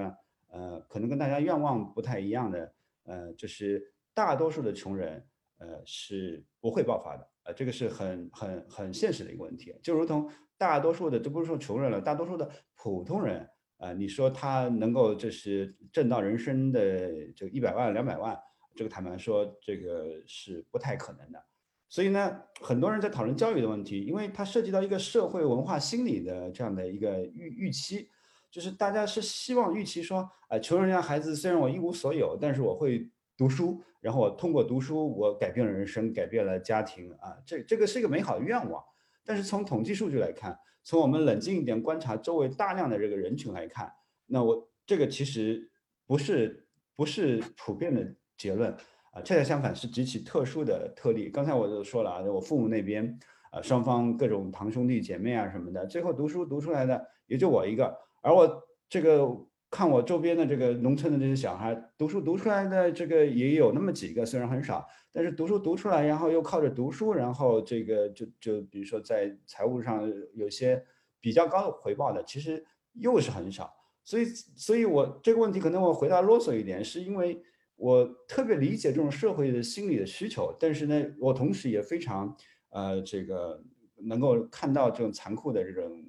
[0.48, 13.46] 呃可能跟大家愿望不太一样的，呃就是大多数的穷人呃是不会爆发的，呃这个是很很很现实的一个问题，就如同大多数的，都不是说穷人了，大多数的普通人。
[13.82, 16.82] 啊，你说他能够就是挣到人生的
[17.36, 18.38] 这个一百万两百万，
[18.76, 21.44] 这个坦白说，这个是不太可能的。
[21.90, 28.08] 所以呢，很多人在讨论教育的问题，因为它涉及到一个社会文化心理的这样的一个预预期，
[28.52, 38.82] 就是大家是希望预期说，啊，穷人家孩子虽然我一无所有，但是我会读书，然后我通过读书，我改变了人生，改变了家庭啊，这这个是一个美好的愿望。
[39.26, 43.92] 但是从统计数据来看，从我们冷静一点观察周围大量的这个人群来看，
[44.26, 45.70] 那我这个其实
[46.06, 48.72] 不是不是普遍的结论
[49.12, 51.30] 啊，恰恰相反是极其特殊的特例。
[51.30, 53.20] 刚才我就说了啊，我父母那边
[53.52, 59.28] 啊，双方各种堂兄弟姐妹啊什么的，最后读书读出来的也就我一个，而我这个。
[59.72, 70.84] 看我周边的这个农村的这些小孩，读书读出来的这个也有那么几个，虽然很少，但是读书读出来，然后又靠着读书，然后这个就就比如说在财务上有些
[71.22, 73.74] 比较高的回报的，其实又是很少。
[74.04, 77.42] 所以，所以我这个问题可能我回答啰嗦一点，是因为
[77.78, 82.36] 我特别理解这种社会的心理的需求，但是呢，我同时也非常
[82.72, 83.64] 呃这个
[83.96, 86.04] 能够看到这种残酷的这种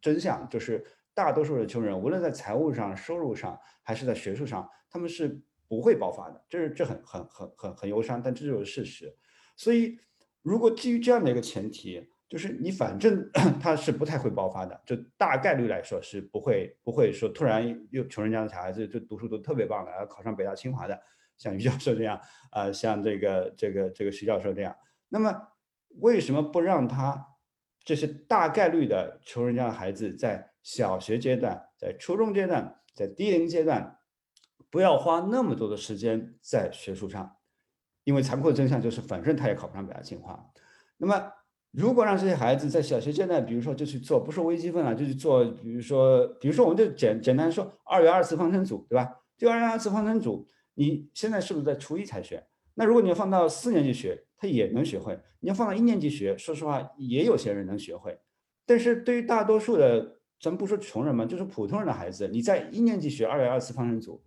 [0.00, 0.82] 真相，就是。
[1.14, 6.44] 大多数的穷人，无论在财务上、收入上，还是在学术上，他们是不会爆发的。
[6.48, 9.16] 这是这很很很很很忧伤，但这就是事实。
[9.56, 9.96] 所以，
[10.42, 13.30] 如果基于这样的一个前提，就是你反正
[13.62, 21.00] 他是不太会爆发的，就大概率来说是不会不会说突然又穷人家的小孩子就读书都特别棒的，然后考上北大清华的，
[21.38, 24.74] 像于教授这样啊，像这个这个这个徐教授这样。
[25.08, 25.48] 那么，
[26.00, 27.24] 为什么不让他
[27.84, 30.50] 这些大概率的穷人家的孩子在？
[30.64, 33.98] 小学阶段，在初中阶段，在低龄阶段，
[34.70, 37.36] 不要花那么多的时间在学术上，
[38.02, 40.50] 因为残酷的真相就是，反正他也考不上北大清华。
[40.96, 41.32] 那么，
[41.70, 49.20] 如果让这些孩子在小学阶段，比如说就去做，不说微积分了，就去做，比如说，比如说，我们就简简单说二元二次方程组，对吧？
[49.36, 52.46] 就二元二次方程组，你现在是不是在初一才学？
[52.74, 58.18] 那如果你要放到四年级学，他也能学会；你要放到一年级学，说实话，也有些人能学会。
[58.64, 64.22] 但是对于大多数的，咱不说穷人嘛，就是普通人的孩子，你在一年级学二元二次方程组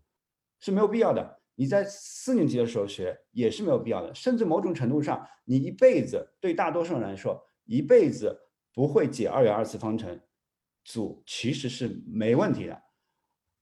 [0.60, 8.36] 是没有必要的，你在四年级的时候学也是没有必要的，甚至某种程度上，你一辈子对大多数人来说，一辈子
[8.73, 10.19] 不会解二元二次方程
[10.84, 12.82] 组其实是没问题的。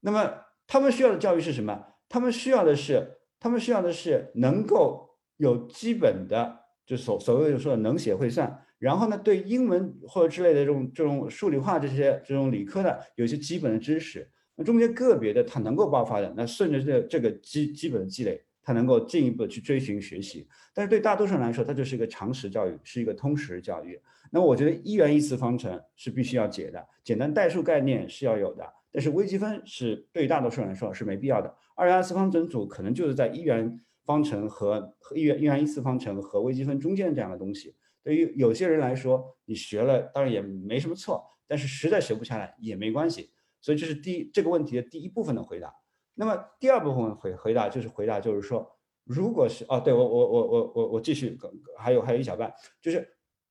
[0.00, 0.32] 那么
[0.66, 1.84] 他们需要的教育是什么？
[2.08, 8.65] 他们需要的是，他们需要的是能够有基本的，就所所谓的说能写会算。
[8.78, 20.46] 然后呢，对英文或者之类的这种这种数理化这些这种理科的有一些基本的知识，那中间个别的他能够爆发的，那顺着这这个基基本的积累，他能够进一步的去追寻学习。
[20.74, 23.98] 但是对大多数人来说，它就是一个常识教育，是一个通识教育。
[24.30, 31.54] 那我觉得一元一次方程是必须要解的，简单代数概念是要有的，但是微积分是对大多数人来说是没必要的。
[31.76, 37.74] 二元二次方程组可能就是在一元方程和一元一元一次方程和微积分中间这样的东西。
[38.06, 43.32] 对于有些人来说，你学了当然也没什么错，但是实在学不下来也没关系。
[43.60, 45.74] 所以这是第一这个问题的第一部分的回答。
[46.14, 48.64] 那么第二部分回回答就是回答就是说，
[49.02, 51.36] 如果是哦，对我我我我我我继续，
[51.76, 53.04] 还有还有一小半，就是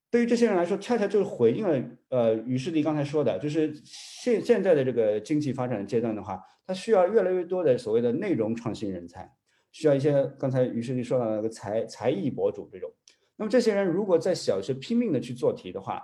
[0.10, 9.30] 对于这些人来说，恰恰就是回应了呃于世立刚才说的，就是现现在的这个经济发展阶段的话，它需要越来越多的所谓的内容创新人才，
[9.74, 12.90] 需要一些刚才于世迪说到那个才才艺博主这种。
[13.38, 16.02] 那么这些人如果在小学拼命的去做题的话，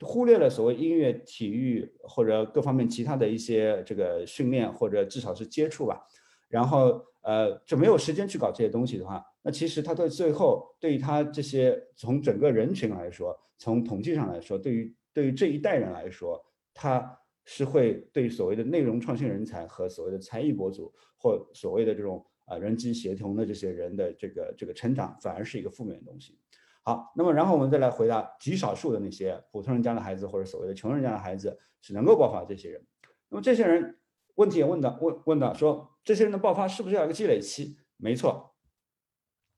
[0.00, 6.00] 忽略了所谓音乐、体育或者各方面其他的一些这个训练或者至少是接触吧，
[6.48, 16.44] 然后呃就没有时间去搞这些东西的话，那其实他对最后对于他这些从整个人群来说，从统计上来说，对于对于这一代人来说，
[16.74, 26.38] 他是会对所谓的内容创新人才和所谓的才艺博主或所谓的这种啊人机协同的这些人的这个这个成长，反而是一个负面的东西。
[26.82, 32.86] 好，那么然后我们再来回答极少数的那些普通人家的孩子或者所谓的穷人家的孩子是能够爆发这些人。
[33.30, 33.98] 那么这些人
[34.34, 37.78] 问题也问到问问到说，这些人的爆发是不是要一个积累期？
[37.96, 38.54] 没错，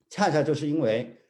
[0.09, 1.29] 恰恰就是因为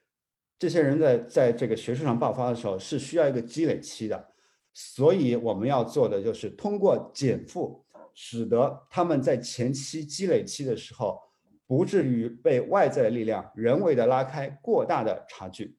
[0.59, 4.33] 这些人在在这个学术上爆发的时候是需要一个积累期的，
[4.75, 11.19] 所以我们要做的就是通过减负，使得他们在前期积累期的时候
[11.67, 15.79] 不至于被外在的力量人为的拉开过大的差距。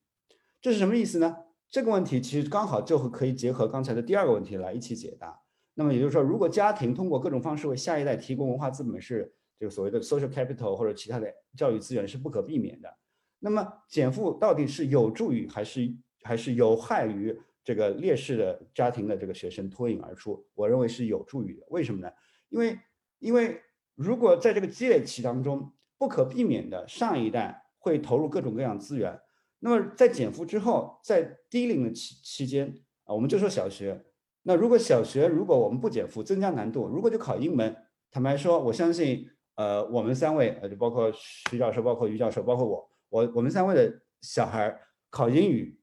[0.62, 1.36] 这是什么意思呢？
[1.70, 5.42] 这个问题其实刚好就可以结合刚才的第二个问题来一起解答。
[5.74, 12.92] 那么也就是说，如果家庭通过各种方式为下一代提供文化资本，是这个所谓的 social capital 或者其他的教育资源是不可避免的。
[13.40, 20.44] 那么减负到底是有助于还是还是有害于这个劣势的家庭的这个学生脱颖而出？
[20.56, 21.66] 我认为是有助于的。
[21.70, 22.10] 为什么呢？
[22.50, 22.80] 因为
[23.20, 23.62] 因为
[23.94, 29.20] 如果在这个积累期当中，不可避免的上一代会投入各种各样资源。
[29.60, 32.72] 那么在减负之后，在低龄的期期间
[33.06, 34.06] 啊，我们就说小学。
[34.44, 37.76] 那如果小学如果我们不减负，增加难度，如果就考英文，
[38.12, 44.80] 坦白说，我相信，呃，我们三位，呃，就包括徐教授，包括于教授，包括我，我我们三位的小孩
[45.10, 45.78] 考英语，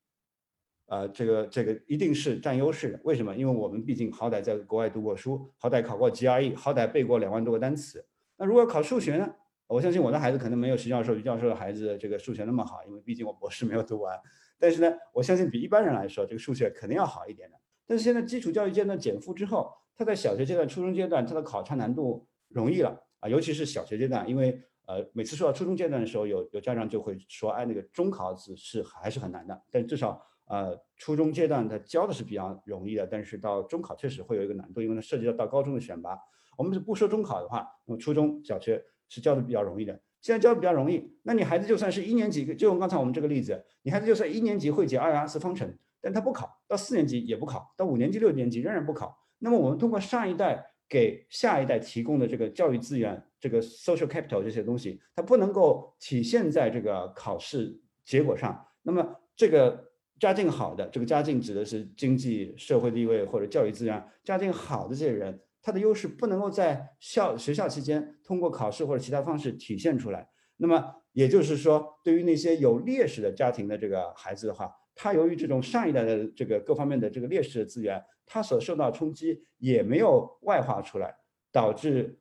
[0.87, 3.01] 呃，这个这个一定是占优势的。
[3.03, 3.35] 为什么？
[3.35, 8.07] 因为我们毕竟好歹在国外读过书，好歹考过 GRE，好歹背过两万多个单词。
[8.37, 9.35] 那如果考数学呢？
[9.67, 14.19] 我相信我的孩子可能没有徐教授、于教授的孩子这个数学那么好，因为毕竟我博士没有读完。
[14.59, 17.57] 但是呢，我相信比一般人来说，这个数学肯定要好一点的。
[17.87, 29.63] 但是现在基础教育阶段减负之后，他在小学阶段、初中阶段，他的考察难度容易了啊，尤其是小学阶段，因为呃，每次说到初中阶段的时候，有有家长就会说，哎，那个中考是是还是很难的。
[29.71, 36.19] 但至少呃，初中阶段他教的是比较容易的，但是到中考确实会有一个难度，因为它涉及到到高中的选拔。
[36.57, 38.85] 我们是不说中考的话，那么初中小学。
[39.09, 49.17] 是教的比较容易的，现在教的比较容易，那你孩子就算是一年级，就用刚才我们这个例子，你孩子就算一年级会解二元二次方程，但他不考，到四年级也不考，到五年级、六年级仍然不考。
[49.39, 58.67] 那么我们通过上一代给下一代提供的这个教育资源，这个 social capital 这些东西，它不能够体现在这个考试结果上。
[58.83, 65.39] 那么这个家境好的，这个家境指的是经济社会地位或者教育资源，家境好的这些人。
[65.65, 70.29] 他的优势不能够在校学校期间通过考试或者其他方式体现出来。
[70.59, 81.17] 那么也就是说，对于那些有劣势的家庭的这个孩子的话，他由于这种上一代的这个各方面的这个劣势的资源，他所受到冲击也没有外化出来，
[81.51, 82.21] 导致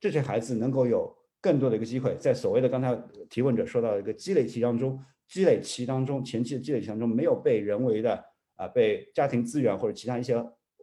[0.00, 2.98] 这些孩子能够有更多的一个机会，在所谓的刚才
[3.28, 4.98] 提问者说到的一个积累期当中，
[5.28, 8.24] 积累期当中前期的积累期当中没有被人为的
[8.56, 10.34] 啊被家庭资源或者其他一些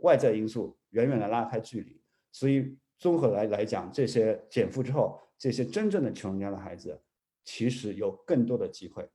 [0.03, 0.78] 外在因素。
[0.91, 6.99] 远远的拉开距离，所以综合来来讲，这些减负之后，这些真正的穷人家的孩子，
[7.43, 9.07] 其实有更多的机会。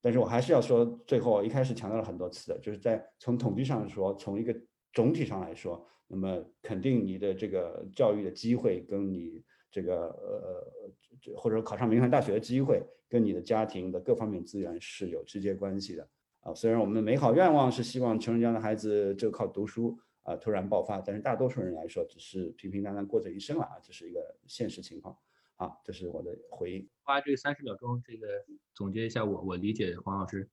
[0.00, 4.54] 但是我还是要说，最后一开始强调了很多次的，就是在从统计上说，从一个
[4.92, 16.06] 总体上来说，那么肯定你的这个教育的机会，跟你这个呃或者考上名牌大学的机会，跟你的家庭的各方面资源是有直接关系的
[16.40, 16.52] 啊。
[16.52, 19.96] 虽然我们的美好愿望是希望穷人家的孩子就靠读书。
[20.22, 25.16] 啊，突然爆发，但是大多数人来说，只是平平淡淡过这一生了啊，这是一个现实情况。
[25.56, 26.88] 好，这是我的回应。
[27.02, 28.26] 花这三十秒钟，这个
[28.74, 30.48] 总结一下我我理解黄老师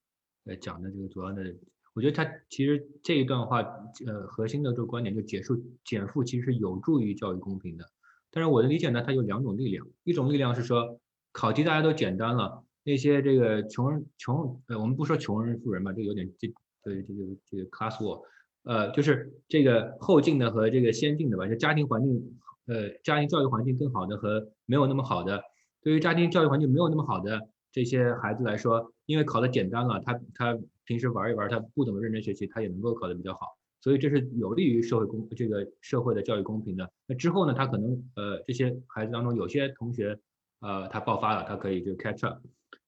[0.46, 1.56] 呃讲的这个主要的，
[1.94, 3.62] 我觉得他其实这一段话
[4.06, 7.86] 呃核心的这个观点就减负减负其实有助于教育公平的。
[8.32, 11.00] 但是我的理解呢，它有两种力量，一种力量是说
[11.32, 16.48] 考题大家都简单了，那些这个穷人穷呃我们不说穷人富人吧，这有点这
[16.84, 18.24] 对这个这个 class war。
[18.64, 22.38] 呃，就是这个后进的和这个先进的吧，就家庭环境，
[22.68, 25.42] 呃，家庭教育环境更好的和没有那么好的，
[25.82, 27.40] 对于家庭教育环境没有那么好的
[27.72, 33.40] 这些孩子来说，因为考的简单了，他他平时玩一玩，他不怎么认真学习，他也能够考得比较好，
[33.82, 36.92] 所以这是有利于社会公这个社会的教育公平的。
[37.08, 40.20] 那之后呢，他可能呃这些孩子当中有些同学，
[40.60, 42.40] 呃，他爆发了，他可以就 catch up，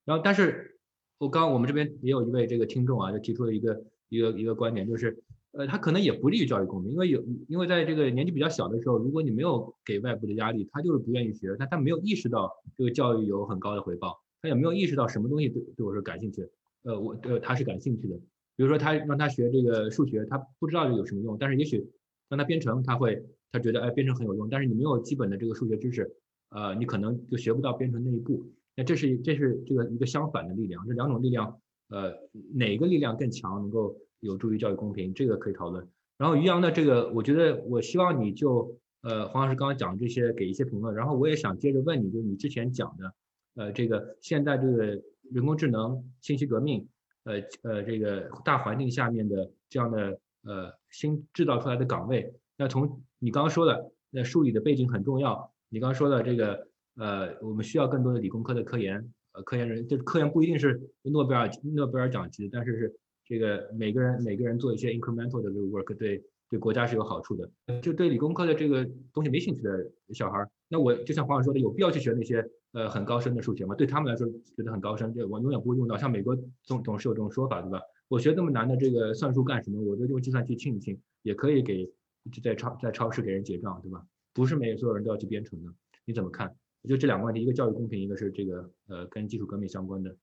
[0.04, 0.78] 然后但是
[1.18, 5.24] 我刚我们这边也有一位这个听众啊，就提出了一个一个一个观点，就是。
[5.54, 16.50] 呃，他可能也不利于教育公平，因为有，因为在这个年纪比较小的时候，如果你没有给外部的压力，他就是不愿意学，但他没有意识到这个教育有很高的回报，他也没有意识到什么东西对对我是感兴趣，
[16.84, 18.16] 呃，我呃他是感兴趣的，
[18.56, 21.84] 比比如说他让他学这个数学，他不知道有什么用，但是也许
[22.30, 26.16] 让他编程，他会他觉得哎编程很有用，但是你没有基本的这个数学知识，
[26.52, 28.46] 呃，你可能就学不到编程那一步。
[28.76, 32.14] 那这是这是这个一个相反的力量，这两种力量，呃，
[32.54, 35.86] 哪个力量更强，能够有助于教育公平，这个可以讨论。
[36.18, 43.14] 然后于洋的这个，我觉得我希望你就呃黄老师刚刚讲的这些给一些评论，然后我也想接着问你，就是你之前讲的，
[43.56, 44.86] 呃，这个现在这个
[45.32, 46.88] 人工智能、信息革命，
[47.26, 56.68] 呃呃这个大环境下面的这样的呃新制造出来的岗位，那从你刚刚说的那数理的背景很重要，你刚刚说的这个。
[56.98, 62.94] 呃，我们需要更多的理工科的科研，呃，科研人，就是科研不一定是诺贝尔诺贝尔奖级，但是是
[63.32, 67.50] 这个每个人每个人做一些 incremental 的这个 work，对对国家是有好处的。
[67.82, 73.74] 就对理工科的这个东西没兴趣的小孩，那我就像黄老师说的，有必要去学那些呃很高深的数学吗？
[73.74, 75.96] 对他们来说觉得很高深，这我永远不会用到。
[75.96, 77.80] 像美国总总是有这种说法，对吧？
[78.10, 79.82] 我学这么难的这个算术干什么？
[79.82, 81.86] 我就用计算器清一清，也可以给
[82.34, 84.06] 就在超在超市给人结账，对吧？
[84.34, 85.72] 不是每所有人都要去编程的，
[86.04, 86.54] 你怎么看？
[86.84, 90.14] 就这两个问题，一个教育公平，一个是这个呃跟技术革命相关的。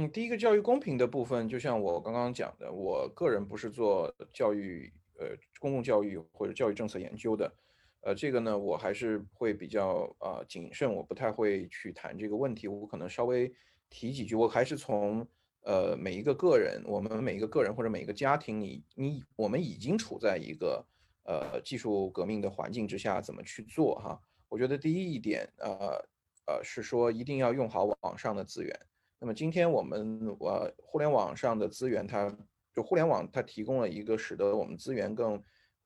[0.00, 7.52] 嗯，第一个教育公平的部分，就像我刚刚讲的，我个人不是做教育呃公共教育或者教育政策研究的，
[8.00, 13.52] 呃，这个呢我还是会比较啊谨慎，我不太会去谈这个问题，我可能稍微
[13.90, 15.26] 提几句，我还是从
[15.64, 20.82] 呃每一个个人，我们每一个个人或者每一个家庭，你你我们已经处在一个
[21.24, 24.18] 呃技术革命的环境之下，怎么去做哈？
[24.48, 26.02] 我觉得第一一点，呃，
[26.46, 28.74] 呃，是说一定要用好网上的资源。
[29.20, 32.34] 那么今天我们，呃，互联网上的资源，它
[32.74, 35.34] 就互联网它提供了一个使得我们资源更，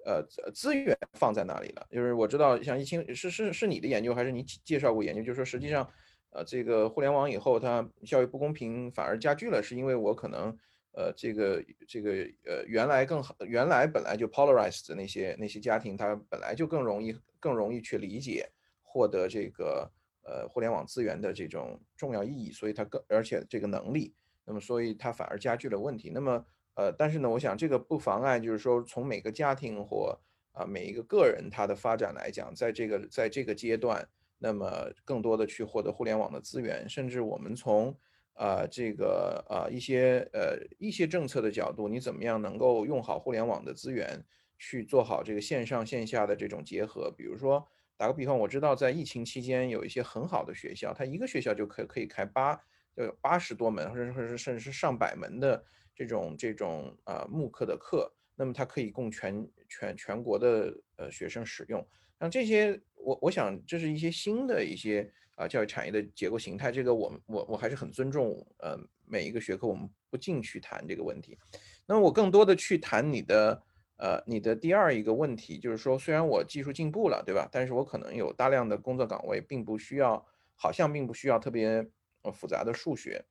[0.04, 0.24] 呃，
[0.54, 1.84] 资源放在那里了。
[1.90, 5.20] 就是我知道，像一清是是是你的研究还是你介绍过研究？
[5.20, 5.84] 就是说实际上，
[6.30, 10.56] 呃，这个互联网以后它教育不公平反而加剧了，是因为我可能，
[10.92, 12.12] 呃，这个这个
[12.46, 18.48] 呃原来更好，原来本来就 polarized 的那些那些家庭，它本来就更容易更容易去理解。
[18.86, 19.90] 获得这个
[20.24, 24.14] 呃互联网资源的这种重要意义，所以它更而且这个能力，
[24.44, 26.10] 那么所以它反而加剧了问题。
[26.12, 26.44] 那么
[26.74, 30.18] 呃，但是呢，我想这个不妨碍，就是说从每个家庭或
[30.52, 34.08] 啊每一个个人他的发展来讲，在这个在这个阶段，
[34.38, 37.96] 那么更多的去获得互联网的资源，甚至我们从
[38.32, 44.24] 啊这个啊一些呃一些政策的角度，你怎么样能够用好互联网的资源
[44.58, 47.66] 去做好这个线上线下的这种结合，比如说。
[47.96, 52.54] 打个比方，我知道在疫情期间有一些很好的学校，它一个学校就可可以开八，
[52.96, 55.64] 就有八十多门，或者或者甚至是上百门的
[55.94, 61.86] 这种这种啊慕课的课，那么它可以供全全全国的呃学生使用。
[62.18, 66.72] 像这些，我我想这是一些新的一些啊教育产业的结构形态。
[66.72, 68.76] 这个我我我还是很尊重呃
[69.06, 71.38] 每一个学科，我们不进去谈这个问题。
[71.86, 73.62] 那我更多的去谈你的。
[73.96, 77.48] 呃，你的第二一个问题就是说，虽然我技术进步了，对吧？
[77.52, 80.26] 但是我可能有大量的工作岗位，并不需要，
[80.56, 81.86] 好像并不需要特别
[82.32, 83.24] 复杂的数学。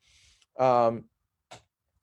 [0.54, 0.90] 啊，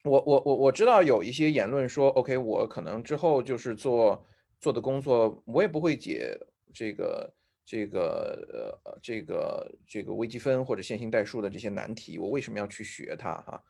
[0.04, 4.26] 我我我我知道有一些言论说，OK，我可能之后就是做
[4.58, 6.38] 做的工作，我也不会解
[6.74, 7.34] 这个
[7.64, 13.36] 这个呃这个这个微积分或者线性代数的这些难题，我为什么要去学它？
[13.42, 13.62] 哈。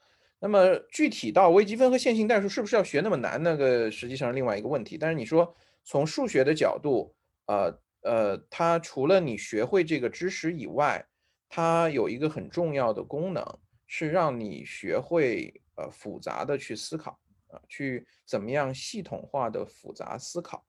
[0.43, 3.41] 那么具体到微积分和线性代数是不是要学那么难？
[3.43, 4.97] 那个实际上是另外一个问题。
[4.97, 7.15] 但是你说从数学的角度，
[7.45, 11.07] 呃呃，它除了你学会这个知识以外，
[11.47, 13.45] 它有一个很重要的功能，
[13.87, 20.65] 是让你学会呃复杂的去思考啊，去怎么样系统化的复杂思考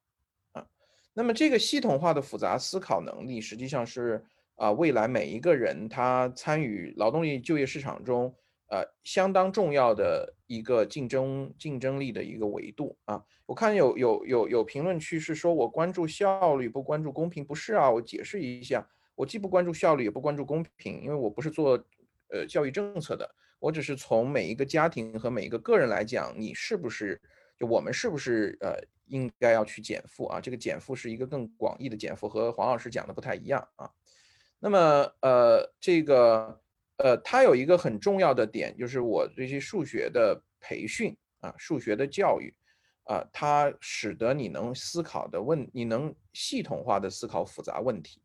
[0.51, 0.67] 啊。
[1.13, 4.22] 那么这个系统化的复杂思考能力，实际上是
[4.55, 8.36] 啊未来每一个人他参与劳动力就业市场中。
[8.72, 13.22] 呃，相当重要的一个竞争竞争力的一个维度啊！
[13.45, 17.91] 我看有有有有评论区是说我关注效率不关注公平，不是啊？
[17.91, 21.72] 我解释一下，我既不关注效率，也不关注公平，因为我不是做
[22.30, 27.22] 呃教育政策的，我只是从每一个家庭和每一个个人来讲，你是不是
[27.57, 30.39] 就我们是不是呃应该要去减负啊？
[30.39, 33.91] 这个减负是一个更广义的减负，和黄老师讲的不太一样啊。
[34.59, 34.80] 那么
[35.19, 36.61] 呃这个。
[37.03, 42.53] 呃，它有一个很重要的点，就是我这些数学的培训啊，数学的教育
[43.05, 48.21] 啊，它使得你能思考的问，你能系统化的思考复杂问题。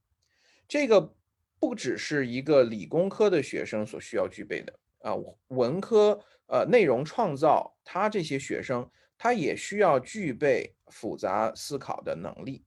[0.69, 1.15] 这个
[1.59, 5.15] 不只是一个理工科的学生所需要具备的啊，
[5.49, 12.63] 文科呃内容创造，他这些学生他也需要具备复杂思考的能力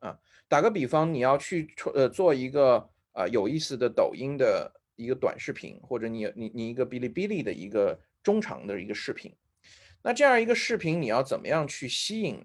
[0.00, 0.18] 啊。
[0.48, 4.72] 打个比方，你要去呃做一个啊有意思的抖音的。
[4.98, 9.32] 一个短视频，或者你你你一个哔哩哔哩的一个中长的一个视频，
[10.02, 12.44] 那这样一个视频你要怎么样去吸引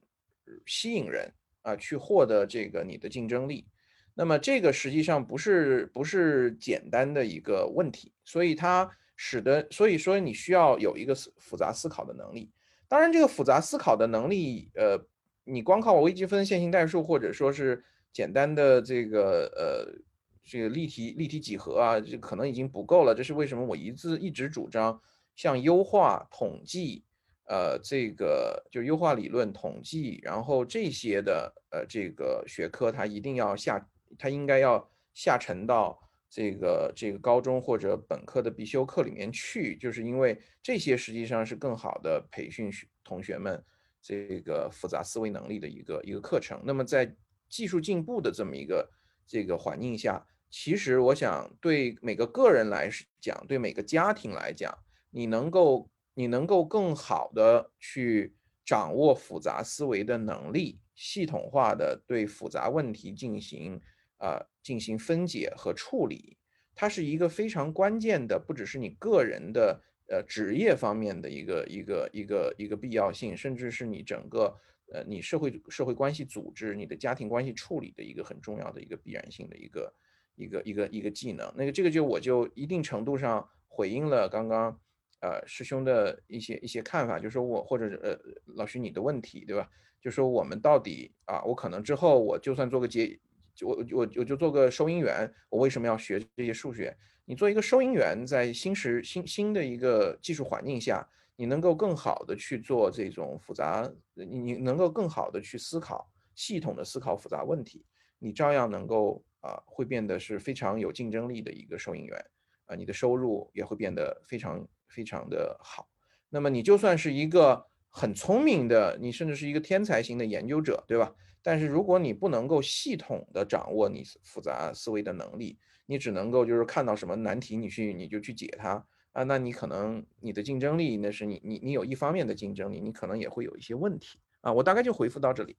[0.65, 1.33] 吸引人
[1.63, 3.65] 啊，去获得这个你的竞争力？
[4.13, 12.51] 那么这个实际上不是不是简单的一个问题，所以它使得所以说你需要有一个复杂思考的能力。
[12.87, 15.03] 当然，这个复杂思考的能力，呃，
[15.45, 19.99] 你光靠微积分、线性代数，或者说是简单的这个呃
[20.43, 23.15] 这个立体立体几何啊，这可能已经不够了。
[23.15, 25.01] 这是为什么我一直一直主张
[25.35, 27.03] 像优化、统计，
[27.47, 33.89] 呃，这个就优化理论、统计，然后这些的呃这个学科，它一定要下。
[34.15, 43.59] 它应该要下沉到这个这个高中或者本科的必修课里面去，就是因为这些实际上是更好的培训学同学们
[44.03, 46.61] 这个复杂思维能力的一个一个课程。
[46.63, 47.11] 那么在
[47.49, 48.87] 技术进步的这么一个
[49.25, 54.77] 这个环境下，其实我想对每个个人来讲，对每个家庭来讲，
[55.11, 63.81] 你能够你能够更好的去掌握复杂思维的能力，系统化的对复杂问题进行。
[64.17, 66.37] 啊，进行分解和处理，
[66.73, 74.57] 它是一个非常关键的，不只是你个人的呃职业方面的一个一个一个一个必要性，甚至是你整个
[74.93, 79.93] 呃你社会社会关系组织、你的家庭关系处理的一个很重要的一个必然性的一个
[80.35, 81.53] 一个一个一个技能。
[81.57, 84.79] 那个这个就我就一定程度上回应了刚刚
[85.19, 88.17] 呃师兄的一些一些看法，就是说我或者呃
[88.55, 89.69] 老徐你的问题对吧？
[89.99, 93.19] 就说我们到底啊，我可能之后我就算做个结。
[93.61, 96.97] 我我我就做个收银员，我为什么要学这些数学？
[97.23, 107.85] 你做一个收银员，在新时新新的一个技术环境下，你能够更好的去做这种复杂，你你能够更好的去思考系统的思考复杂问题，
[108.19, 112.25] 你照样能够啊会变得是非常有竞争力的一个收银员
[112.65, 115.87] 啊，你的收入也会变得非常非常的好。
[116.29, 121.13] 那么你就算是一个很聪明的，你甚至是一个天才型的研究者，对吧？
[121.41, 128.83] 但是如果你不能够系统的掌握你复杂思维的能力，你只能够就是看到什么难题你去你就去解它
[129.13, 134.51] 啊，那你可能你的竞争力那是你你你有一方面的竞争力，你可能也会有一些问题啊。
[134.51, 135.55] 我大概就回复到这里。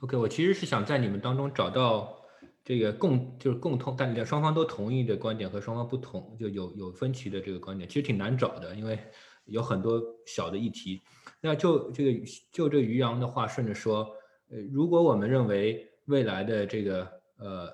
[0.00, 2.20] OK，我其实是想在你们当中找到
[2.64, 8.98] 这个共就是共同，但两双方都同意的观点和双方不同就有有分歧的这个观点，其实挺难找的，因为
[9.44, 11.02] 有很多小的议题。
[11.40, 14.10] 那就这个就这于洋的话顺着说。
[14.50, 17.66] 呃，如果我们认为未来的这个呃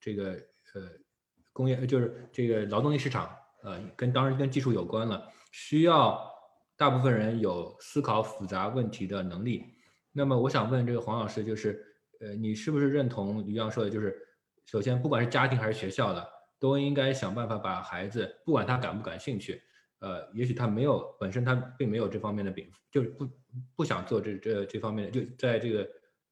[0.00, 0.30] 这个
[0.72, 0.88] 呃
[1.52, 3.30] 工业就是这个劳动力市场
[3.66, 6.24] 呃跟当然跟技术有关了，需要
[6.76, 9.64] 大部分人有思考复杂问题的能力。
[10.12, 11.84] 那么我想问这个黄老师，就是
[12.20, 14.16] 呃你是不是认同于洋说的，就是
[14.64, 16.26] 首先不管是家庭还是学校的，
[16.58, 19.60] 都应该想办法把孩子，不管他感不感兴趣，
[19.98, 23.28] 呃，也许他没有本身他并没有这方面的禀，就是不
[23.74, 25.86] 不想做这这这方面的，就在这个。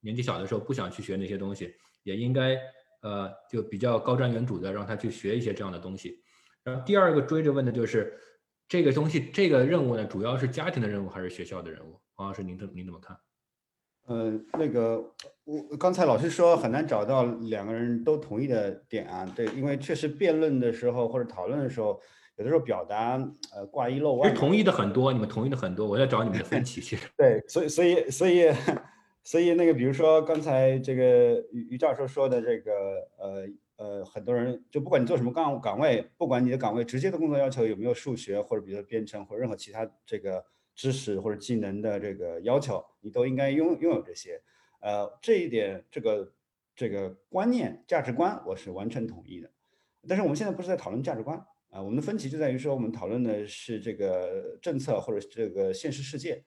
[0.05, 2.61] 年纪小的时候不想去学那些东西，也应该
[3.01, 6.23] 呃就比较高瞻远瞩的让他去学一些这样的东西。
[6.65, 8.19] 然后第二个追着问的就是
[8.67, 12.01] 这个东西这个任务呢，主要是家庭的任务还是学校的任务？
[12.15, 13.17] 黄老师，您怎您怎么看？
[14.07, 15.13] 呃，那个
[15.45, 22.01] 我刚才老师说很难找到两个人都同意的点啊，对，因为确实辩论的时候或者讨论的时候，
[22.37, 23.17] 有的时候表达
[23.55, 24.35] 呃挂一漏万。
[24.35, 26.81] 同意的很多，你们同意的很多，我在找你们的分歧。
[26.81, 28.53] 其 实对，所以所以所以。
[29.27, 32.71] 所以那个，比如说刚才这个于于教授说的这个，
[33.17, 33.47] 呃
[33.77, 40.45] 呃，很多人就不管你做什么岗岗位，不管你的岗位直接的工作要求有没有数学或者比如说编程或者任何其他这个
[40.75, 44.41] 知识或者技能的这个要求，你都应该拥拥有这些。
[44.81, 46.33] 呃，这一点这个
[46.77, 49.51] 这个观念价值观我是完全同意的。
[50.07, 51.37] 但是我们现在不是在讨论价值观
[51.71, 56.45] 啊，我们的分歧就在于说我们讨论的是这个政策或者这个现实世界。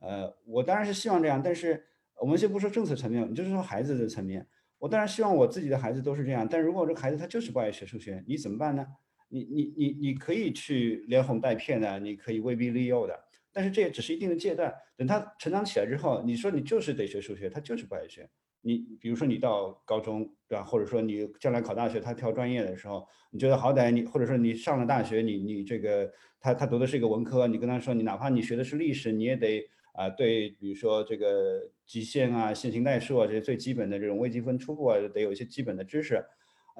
[0.00, 1.84] 呃，我当然是希望这样，但是。
[2.18, 4.48] 我们先不说政策层面，你就是说孩子的层面，
[4.78, 6.46] 我当然希望我自己的孩子都是这样。
[6.48, 8.86] 但如果这孩子他就是不爱学数学，你怎么办呢？
[9.28, 13.18] 你你你你可以去连哄带骗的，你可以威逼利诱的，
[13.52, 14.72] 但是这也只是一定的阶段。
[14.96, 18.28] 等他成长起来之后，你说你就是得学数学，他就是不爱学。
[18.60, 29.66] 你比如说你到高中对吧，或者说你将来考大学，他挑专业的时候，你觉得好歹你或者说你上了大学，你你这个他他读的是一个文科，你跟他说你哪怕你学的是历史，你也得。
[29.96, 36.22] 啊，对，比如说这个极限啊、线性代数啊这些最基本的这种微积分初步啊，得有一些基本的知识。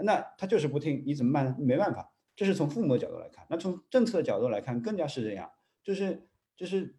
[0.05, 1.57] 那他就是不听，你怎么办？
[1.59, 3.47] 没办法，这是从父母的角度来看。
[3.49, 5.51] 那从政策的角度来看，更加是这样，
[5.83, 6.95] 就是就是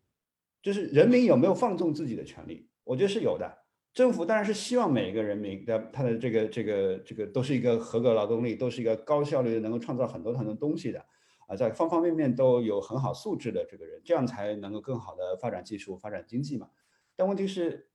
[0.63, 2.67] 就是人民有没有放纵自己的权利？
[2.83, 3.59] 我觉得是有的。
[3.93, 11.03] 政府当然是希望每一个人民的他的这个这个这个都是一个合格劳动力，都是一个高效率的，能够创造很多很多东西的
[11.47, 16.69] 啊，在方方面面都有很好素质的这个人，这样才能够更好的发展技术、发展经济嘛。
[17.15, 17.89] 但问题是，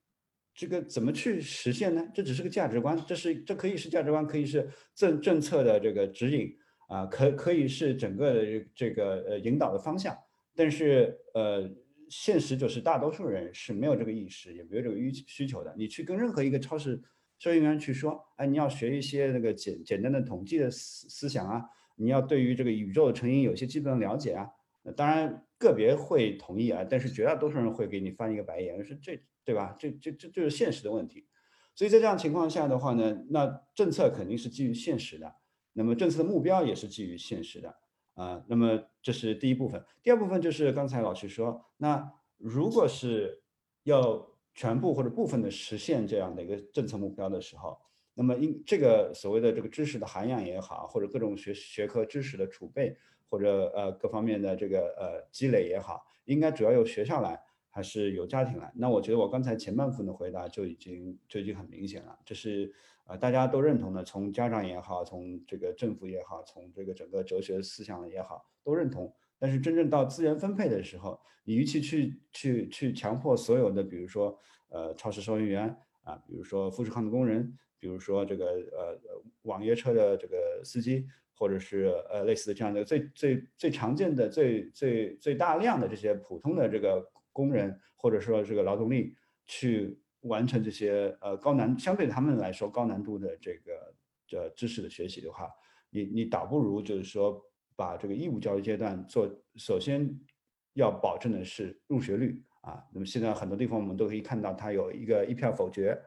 [0.53, 2.05] 这个怎么去实现呢？
[2.13, 6.53] 这只是个价值观，这是这可以是价值观，可以是政政策的这个指引
[6.89, 10.17] 啊，可可以是整个的这个呃引导的方向，
[10.57, 11.71] 但是呃。
[12.15, 15.75] 现实就是大多数人是没有这个意识，也没有这个需需求的。
[15.79, 17.01] 你去跟任何一个超市
[17.39, 21.65] 收银员去说，哎，你要学一些那个简简单的统计的思思想啊，
[22.03, 24.51] 你要对于这个宇宙的成因有些基本的了解啊。
[24.83, 29.77] 那当然个别会同意啊，但是绝大多数人会给你翻一个白眼，说这对吧？
[29.79, 31.27] 这这这就是现实的问题。
[31.75, 35.37] 所以在这样情况下的话呢，那政策肯定是基于现实的，
[35.73, 37.75] 那么政策的目标也是基于现实的。
[38.15, 43.43] 啊，那么这是第一部分，第二部分就是刚才老师说，那如果是
[43.85, 47.79] 要全部或者部分的实现这样的一个政策目标的时候，
[48.15, 52.97] 那么因这个所谓的这个知识的涵养也好，或者各种学学科知识的储备，
[53.29, 58.73] 或者呃各方面的这个呃积累也好，应该主要由学校来，还是由家庭来？
[58.75, 62.73] 那我觉得我刚才前半部分的回答就已经就已经很明显了，这是。
[63.05, 69.13] 呃，大家都认同的，从家长也好，从这个政府也好，从这个整个哲学思想也好，都认同。
[69.41, 74.39] 但是真正到资源分配的时候，你与其去去去强迫所有的，比如说
[74.69, 78.97] 呃超市收银员啊，比如说富士康的工人，比如说这个呃
[79.43, 81.05] 网约车的这个司机，
[81.35, 89.99] 或者是呃类似的这样的最最最常见的、最最最大量的这些普通的这个工人，或者说这个劳动力去。
[90.27, 93.93] 完成这些呃高难相对他们来说高难度的这个
[94.25, 95.51] 这知识的学习的话，
[95.91, 100.09] 你你倒不如就是说把这个义务教育阶段做，首先
[100.75, 102.85] 要保证的是入学率啊。
[102.95, 106.01] 那么现在很多地方我们都可以看到，它有一个一票否决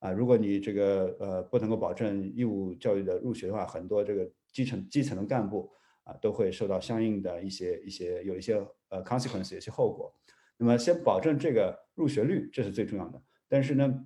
[0.00, 0.10] 啊。
[0.10, 5.70] 如果你这个呃不能够保证义务教育的入学的话，很多这个基层基层的干部
[6.02, 8.54] 啊都会受到相应的一些一些有一些
[8.88, 10.12] 呃 consequence 一些后果。
[10.56, 13.22] 那么先保证这个入学率，这是最重要的。
[13.48, 14.04] 但是呢，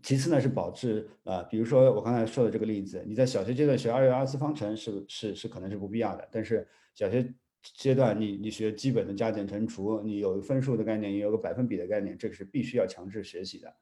[0.00, 13.74] 其次呢是保质啊，比如说我刚才说的这个例子，你在小学阶段学二元二次方程是是是可能是不必要的，但是小学阶段你你学基本的加减乘除，你有分数的概念，你有个百分比的概念，这个是必须要强制学习的。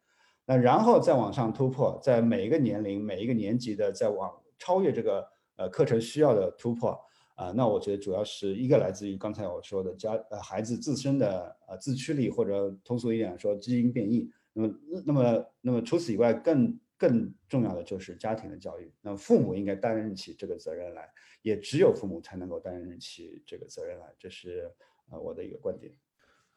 [0.46, 6.98] 那然后再往上突破，在每一个年龄每一个年级的再往超越这个呃课程需要的突破
[7.34, 14.30] 啊，那我觉得主要是一个来自于刚才我说的家呃孩子自身的呃自驱力，或者通俗一点说基因变异。
[14.58, 14.74] 那么，
[15.04, 18.90] 那么，那么除此以外，更更重要的就是家庭的教育。
[19.02, 21.06] 那父母应该担任起这个责任来，
[21.42, 24.06] 也只有父母才能够担任起这个责任来。
[24.18, 24.72] 这是
[25.10, 25.92] 呃我的一个观点。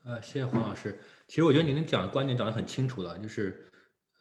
[0.05, 0.97] 呃，谢谢黄老师。
[1.27, 3.69] 其实我觉得您讲的观点讲得很清楚了，就是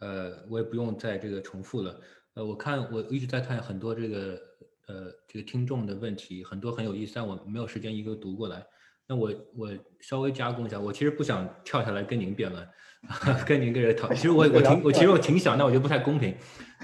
[0.00, 2.00] 呃，我也不用再这个重复了。
[2.34, 4.40] 呃，我看我一直在看很多这个
[4.86, 8.64] 呃这个听众的问题，很多很有意思，但我没有时间一个读过来。
[9.06, 9.70] 那我我
[10.00, 12.68] 稍微加工一下，我其实不想跳下来跟您辩论。
[13.46, 16.34] 跟您个人讨，其实我我挺我其实我挺想，但我觉得不太公平。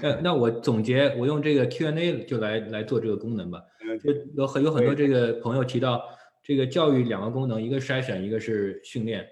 [0.01, 3.61] 呃，那我总结，我用这个 Q&A 就来来做这个功能吧。
[4.01, 6.01] 就有很有很多这个朋友提到，
[6.41, 9.27] 这个教育两个功能，一个筛选，一个是训练。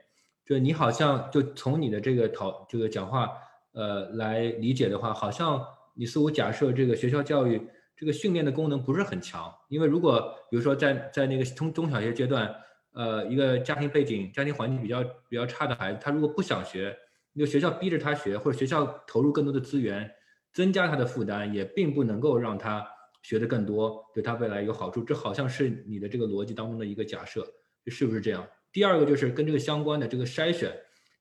[0.46, 3.30] 就你好像就从你的这个讨这个讲话，
[3.74, 5.64] 呃，来理解的话，好像
[5.94, 7.62] 你似乎假设这个学校教育
[7.96, 12.56] 这个训练的功能不是很强，因为如果比如说在在那个中中小学阶段。
[12.96, 16.96] 呃，一个家庭背景、家庭环境比较比较差的孩子，他如果不想学，
[17.34, 20.08] 那个学校逼着他学，或者学校投入更多的资源，
[20.52, 22.88] 增加他的负担，也并不能够让他
[23.24, 25.04] 学的更多，对他未来有好处。
[25.04, 27.44] 这好像是你的这个逻辑当中的一个假设，
[27.84, 28.48] 这是不是这样？
[28.72, 30.72] 第二个就是跟这个相关的这个筛选，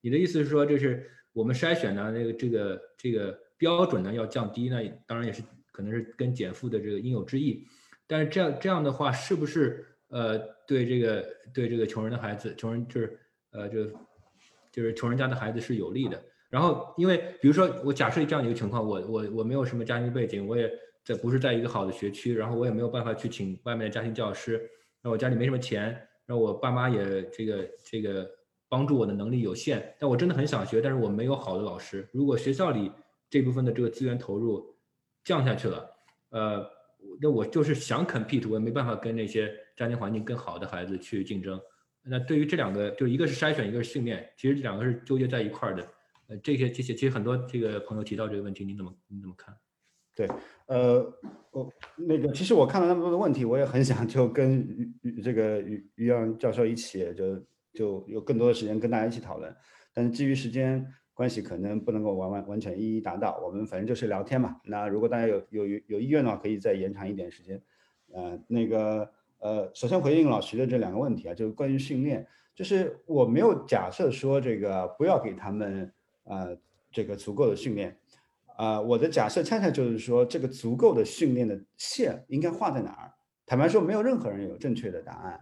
[0.03, 4.79] 你的意思是说，就是我们筛选呢，那个这个这个标准呢要降低呢？
[5.07, 7.67] 当然也是可能是跟减负的这个应有之义，
[8.07, 9.87] 但是这样这样的话，是不是？
[10.09, 13.19] 呃，对这个对这个穷人的孩子，穷人就是
[13.51, 13.87] 呃，就
[14.71, 16.23] 就是穷人家的孩子是有利的。
[16.51, 20.71] 然后，因为比如说我假设这样一个情况，我我我没有什么家庭背景，我也
[21.03, 24.61] 在不是在一个好的学区，然后我也没有办法去请外面的家庭教师，
[25.03, 28.31] 那我家里没什么钱，那我爸妈也这个这个
[28.73, 32.09] 帮助我的能力有限，但我真的很想学，但是我没有好的老师。
[32.11, 32.91] 如果学校里
[33.29, 34.75] 这部分的这个资源投入
[35.23, 35.91] 降下去了，
[36.31, 36.67] 呃，
[37.21, 39.53] 那我就是想 compete，我也没办法跟那些。
[39.75, 41.59] 家庭环境更好的孩子去竞争，
[42.03, 45.83] 那对于这两个，就一个是筛选，一个是训练，其实这两个是纠结在一块儿的。
[46.29, 49.57] 呃，这些这些，其实很多这个朋友提到这个问题，你怎么你怎么看？
[50.15, 50.29] 对，
[50.67, 51.11] 呃，
[51.53, 57.43] 我那个其实我看了那么多的问题，我也很想就跟于于这个于于洋教授一起，就
[57.73, 59.55] 就有更多的时间跟大家一起讨论。
[59.95, 63.39] 但是基于时间，关系可能不能够完完完全一一达到。
[63.45, 64.57] 我们反正就是聊天嘛。
[64.65, 67.63] 那如果大家有有有意愿的话，可以再延长一点时间。
[68.13, 75.93] 呃，那个呃，首先回应老徐的这两个问题啊，就是关于训练，就是我没有假设说这个不要给他们
[76.25, 76.57] 呃
[76.91, 77.99] 这个足够的训练。
[78.59, 83.13] 呃，我的假设恰恰就是说，这个足够的训练的线应该画在哪儿？
[83.47, 85.41] 坦白说，没有任何人有正确的答案，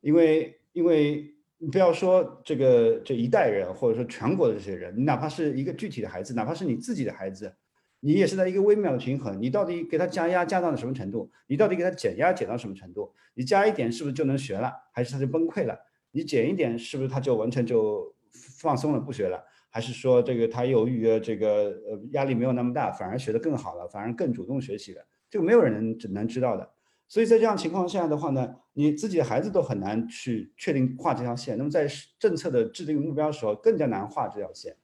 [0.00, 7.54] 因为因为你不要说这个这一代人，或者说全国的这些人，你哪怕是一个具体的孩子，哪怕是你自己的孩子，
[8.00, 9.38] 你也是在一个微妙的平衡。
[9.42, 11.30] 你到底给他加压加到了什么程度？
[11.48, 13.12] 你到底给他减压减到什么程度？
[13.34, 14.72] 你加一点是不是就能学了？
[14.94, 15.78] 还是他就崩溃了？
[16.12, 19.44] 你减一点是不是他就完全就放松了不学了？
[19.68, 25.02] 还是说这个他由于这个呃压力没有那么大，反而学得更好了，反而更主动学习了？
[25.28, 26.70] 这个没有人能能知道的。
[27.10, 31.58] 所以在这样情况下的话呢，你自己的孩子都很难去确定画这条线。
[31.58, 31.88] 那么在
[32.20, 34.76] 政策的制定目标的时候，更加难画这条线。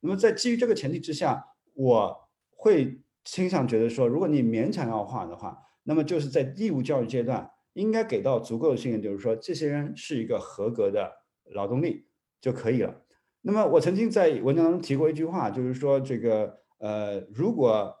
[0.00, 11.12] 那么在基于这个前提之下，我会倾向觉得说，如果你勉强要画的话，那么就是在义务教育阶段应该给到足够的信任，就是说这些人是一个合格的
[11.52, 12.08] 劳动力
[12.40, 13.02] 就可以了。
[13.40, 17.94] 那么我曾经在文章当中提过一句话，就是说这个呃，如果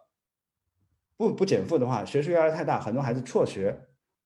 [1.18, 3.78] 不不减负的话，学术压力太大，很多孩子辍学，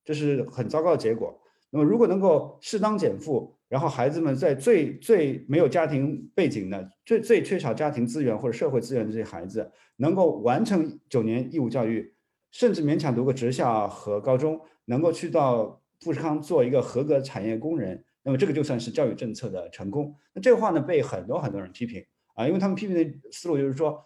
[0.05, 1.37] 这是很糟糕的结果。
[1.71, 12.15] 那么如果能够适当减负，然后孩子们在最最没有家庭背景的、最最缺少家庭资源或者社会资源的这些孩子，能够完成九年义务教育，
[12.51, 18.05] 甚至勉强读个职校和高中，能够去到富士康做一个合格产业工人。
[18.23, 20.15] 那么这个就算是教育政策的成功。
[20.35, 24.05] 那这话呢，被很多很多人批评啊，因为他们批评的思路就是说，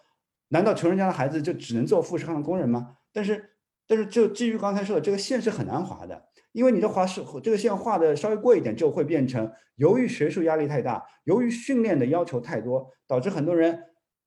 [0.49, 2.97] 难道穷人家的孩子就只能做富士康的工人吗？
[3.11, 3.51] 但是，
[3.87, 13.77] 但是就基于刚才说的，这个线是很难划的，因为你的划是这个线画的稍微过一点，就会变成由于学术压力太大，由于训练的要求太多，导致很多人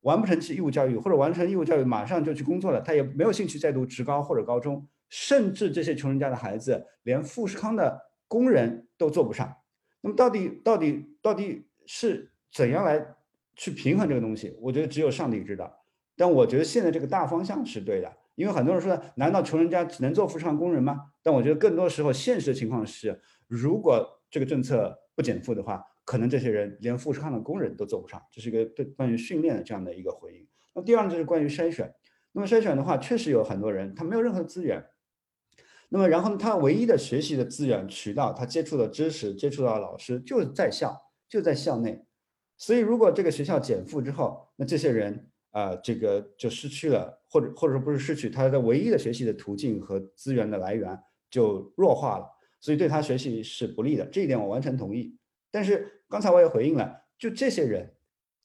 [0.02, 9.56] 完不成其义务教育，或者完成义务教育马上就去工作了，他也没有兴趣再读职高或者高中，甚至这些穷人家的孩子连富士康的工人都做不上。
[10.02, 13.04] 那么到底到底到底是怎样来
[13.56, 14.56] 去平衡这个东西？
[14.60, 15.79] 我觉得只有上帝知道。
[16.20, 21.00] 但我觉得现在这个大方向是对的，因为很多人说，难道穷人家只能做富士康工人吗？
[21.22, 23.18] 但我觉得更多时候现实情况是，
[23.48, 28.22] 如果这个政策不减负的话，可能这些人连富士康的工人都做不上。
[28.30, 30.46] 这是一个对关于训练的这样的一个回应。
[30.74, 31.90] 那第二呢，就是关于筛选。
[32.32, 34.84] 那么筛选的话，确实有很多人他没有任何资源。
[35.88, 36.36] 那么，然后呢？
[36.36, 40.94] 他唯一的学习的资源渠道，他接触的知识、接触到的老师，就是在校，
[41.30, 42.04] 就在校内。
[42.58, 50.98] 所以，如果这个学校减负之后，那这些人啊，这个就失去了，或者或者说不是失去，他的唯一的学习的途径和资源的来源
[51.30, 52.26] 就弱化了，
[52.60, 54.04] 所以对他学习是不利的。
[54.06, 55.18] 这一点我完全同意。
[55.50, 57.92] 但是刚才我也回应了，就这些人，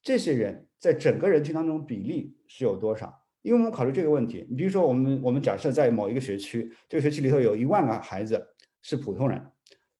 [0.01, 3.21] 这些人在整个人群当中比例是有多少？
[3.43, 8.43] 因为我们考虑这个问题，你比如说，我们我们假设在某一个学区，这个学区里头有一万个孩子
[8.81, 9.39] 是普通人，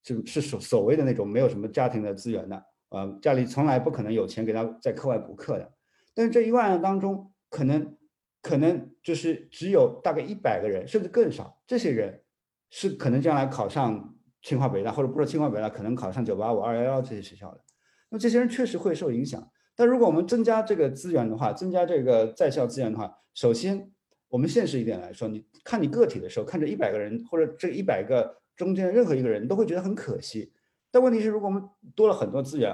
[0.04, 5.72] 是是所所谓的那种没有什么家庭的资源的，呃，家里从来不可能有钱给他在课外补课的。
[6.16, 7.96] 但是这一万人当中，可能
[8.42, 12.24] 可能就是只有大概一百个人，甚至更少，这些人
[12.72, 17.62] 是可能将来考上清华北大，或者不是清华北大，可能考上九八五、二幺幺这些学校的。
[18.10, 19.52] 那这些人确实会受影响。
[19.76, 23.92] 但如果我们增加这个资源的话，增加这个在校资源的话，首先
[24.30, 30.54] 我们现实一点来说，你看你个体的时候，看这一百个人或者这一百个中间任何一个人，都会觉得很可惜。
[30.92, 31.62] 但问题是，如果我们
[31.94, 32.74] 多了很多资源，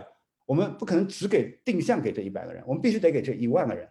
[0.51, 3.87] 我们不可能只给定向给这一百个人，我们必须得给这一万个人，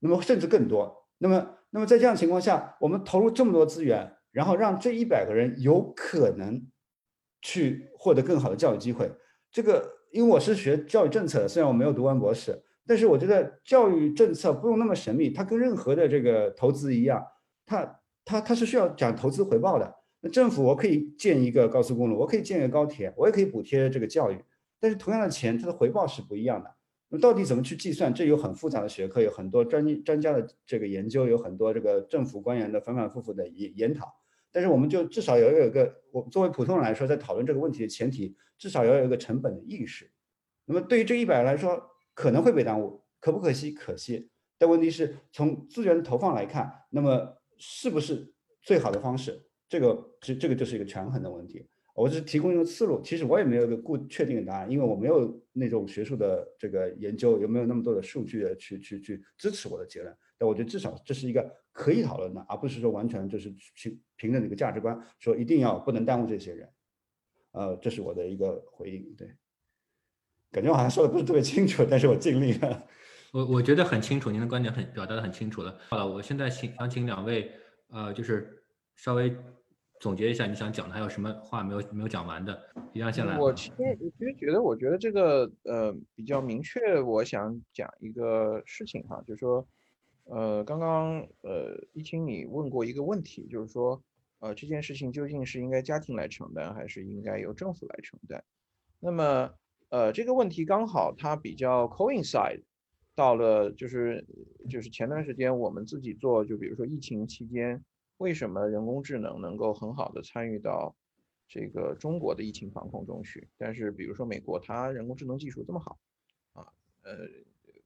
[0.00, 1.06] 那么甚至更多。
[1.18, 6.66] 那么，那么在这样情况下，我们投入这么多资源，然后让这一百个人有可能
[7.42, 9.08] 去获得更好的教育机会，
[9.52, 9.94] 这个。
[10.12, 17.22] 因为我是学教育政策的，虽然我没有读完博士，但是我觉得教育政策不用那么神秘，它跟任何的这个投资一样，
[17.66, 19.94] 它它它是需要讲投资回报的。
[20.20, 24.42] 那政府我可以建一个高速公路，我可以建一个高铁，我也可以补贴这个教育，
[24.78, 26.74] 但是同样的钱，它的回报是不一样的。
[27.08, 28.12] 那到底怎么去计算？
[28.12, 34.12] 这有很复杂的学科，有很多专专家的这个研究，有很多这个政府官员的反反复复的研研讨。
[34.50, 40.10] 但是我们就至少要有一个，我作为普通人来说，在讨论这个问题的前提，至少要有一个成本的意识。
[40.64, 41.80] 那么对于这一百来说，
[42.14, 43.70] 可能会被耽误，可不可惜？
[43.70, 44.30] 可惜。
[44.58, 49.46] 但问题是从资源投放来看，那么是不是最好的方式？
[49.68, 51.68] 这个这这个就是一个权衡的问题。
[51.96, 60.14] 我只是提供一个思路，其实我也没有一个固确定的答案，因为我没有那种学术的这个研究，有没有那么多的数据去去去支持我的结论。
[60.38, 66.68] 但我觉得至少这是一个可以讨论的，而不是说完全就是去凭着一个价值观说一定要不能耽误这些人。
[67.52, 69.14] 呃，这是我的一个回应。
[69.16, 69.34] 对。
[70.52, 72.86] 感觉好像说的不是特别清楚，但是我尽力了。
[73.32, 75.78] 我我觉得很清楚，您的观点很表达的很清楚了。
[75.88, 77.50] 好了，我现在请想请两位，
[77.88, 78.62] 呃，就是
[78.94, 79.34] 稍微
[80.00, 82.60] 总结一下你想讲的，还有什么话没有没有讲完的？
[82.92, 83.38] 一样先来。
[83.38, 89.66] 我其实我其实觉得，我觉得这个呃比较明确，我想讲一个事情哈，就是说，
[90.24, 94.02] 呃，刚刚呃一清你问过一个问题，就是说，
[94.40, 98.42] 呃这件事情究竟是应该家庭来承担，还是应该由政府来承担？
[99.00, 99.50] 那么
[99.88, 102.62] 呃这个问题刚好它比较 coincide。
[103.14, 104.22] 到了就是
[104.68, 107.82] 就是前段时间我们自己做，就比如说疫情期间，
[108.18, 110.96] 为什么人工智能能够很好的参与到
[111.48, 113.48] 这个中国的疫情防控中去？
[113.56, 115.98] 但是比如说美国，它人工智能技术这么好，
[116.54, 116.66] 啊，
[117.02, 117.18] 呃，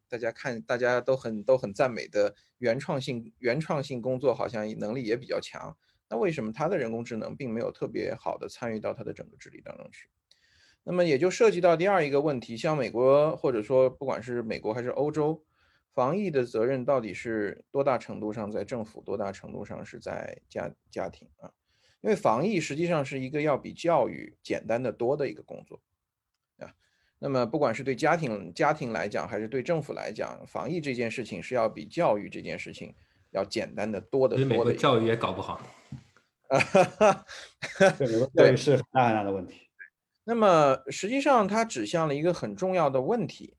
[0.08, 5.76] 大家看大家都很都很赞美的原创性原创性工作，好像能力也比较强，
[6.08, 10.08] 那为什么它的人工智能并没有特别好的参与到它的整个治理当中去？
[10.82, 15.44] 那么也就涉及到第二一个问题，像美国或者说不管是美国还是欧洲，
[15.94, 21.50] 防疫的责任到底是多大程度上在政府，多大程度上是在家家庭啊？
[22.00, 25.80] 因为防疫实际上是一个要比教育简单的多的一个工作
[26.58, 26.72] 啊。
[27.18, 32.94] 那么不管是对家庭家庭来讲，还是对政府来讲，防疫这件事情是要比教育这件事情
[33.30, 34.72] 要简单的多的多的。
[34.72, 35.60] 教育也搞不好
[36.48, 37.24] 啊，
[38.34, 39.60] 对，是很大很大的问题。
[40.24, 43.56] 那么实际上，它指向了一个很重要的问题，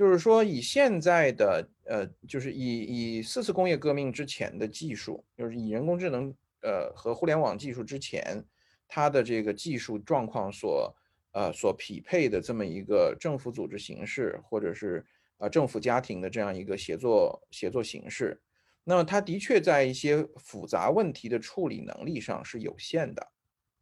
[0.00, 8.42] 就是说，以现在的呃，就是以以四次工业革命之前的技术，就是以人工智能呃和互联网技术之前，
[8.88, 10.96] 它的这个技术状况所
[11.32, 15.04] 呃所匹配的这么一个政府组织形式，或者是
[15.36, 18.40] 呃政府家庭的这样一个协作协作形式，
[18.84, 23.28] 那么它的确在一些复杂问题的处理能力上是有限的，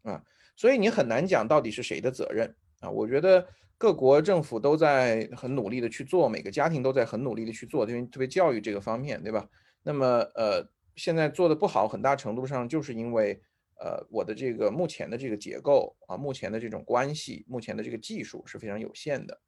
[0.02, 0.20] 啊。
[0.56, 2.90] 所以你很难讲到底是谁的责任啊？
[2.90, 3.46] 我觉得
[3.78, 9.48] 各国政府都在很努力的去做，每个家庭都在很努力的去做，因为特别教育这个方面，对吧？
[9.84, 13.40] 那么呃，现在做的不好，很大程度上就是因为
[13.80, 19.40] 呃我的这个目前的这个结构啊，目前的这种关系，目前的这个技术是非常有限的。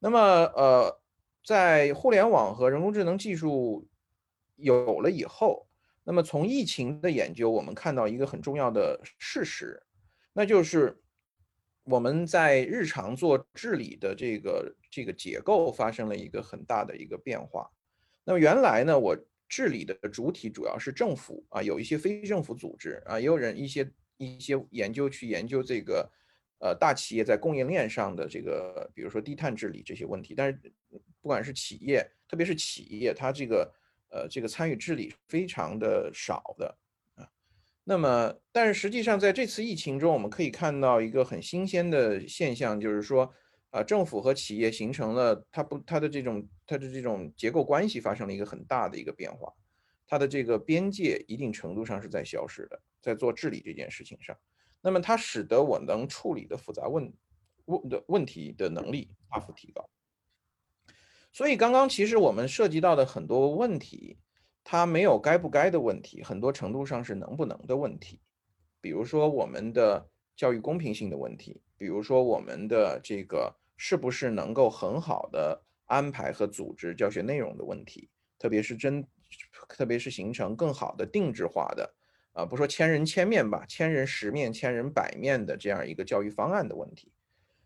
[0.00, 1.00] 那么呃，
[1.44, 3.88] 在互联网和人工智能技术
[4.56, 5.68] 有了以后，
[6.02, 9.80] 那么从疫情的研究，我们看到一个很重要的事实。
[10.32, 11.00] 那就是
[11.90, 17.68] 我们在日常做治理的这个这个结构发生了一个很大的一个变化。
[18.24, 19.16] 那么原来呢，我
[19.48, 26.08] 治理的主体主要是政府啊，有一些非政府组织啊，也有人一些一些研究去研究这个
[26.60, 30.32] 呃大企业在供应链上的这个，比如说低碳治理这些问题。
[30.36, 30.60] 但是
[31.20, 33.74] 不管是企业，特别是企业，它这个
[34.10, 36.78] 呃这个参与治理非常的少的。
[37.82, 43.32] 那么，但是实际上，在这次疫情中，我们可以看到一个很新鲜的现象，就是说，
[43.70, 49.52] 啊，政府和企业形成了它不它的这种它的这种结构关系发生了一个很大的一个变化，
[50.06, 54.36] 它的这个边界一定程度上是在消失的，在做治理这件事情上，
[54.82, 57.12] 那么它使得我能处理的复杂问
[57.64, 59.88] 问的问题的能力大幅提高。
[61.32, 64.18] 所以，刚刚其实我们涉及到的很多问题。
[64.70, 68.20] 它没有该不该的问题，很多程度上是能不能的问题。
[68.80, 78.08] 比如说我们的教育公平性的问题，比如说我们的这个是不是能够很好的安排和组织教学内容的问题，
[78.38, 79.04] 特别是真，
[79.68, 81.92] 特别是形成更好的定制化的，
[82.32, 87.10] 啊，不说千人千面吧，千人十面、千人百面的这样一个教育方案的问题。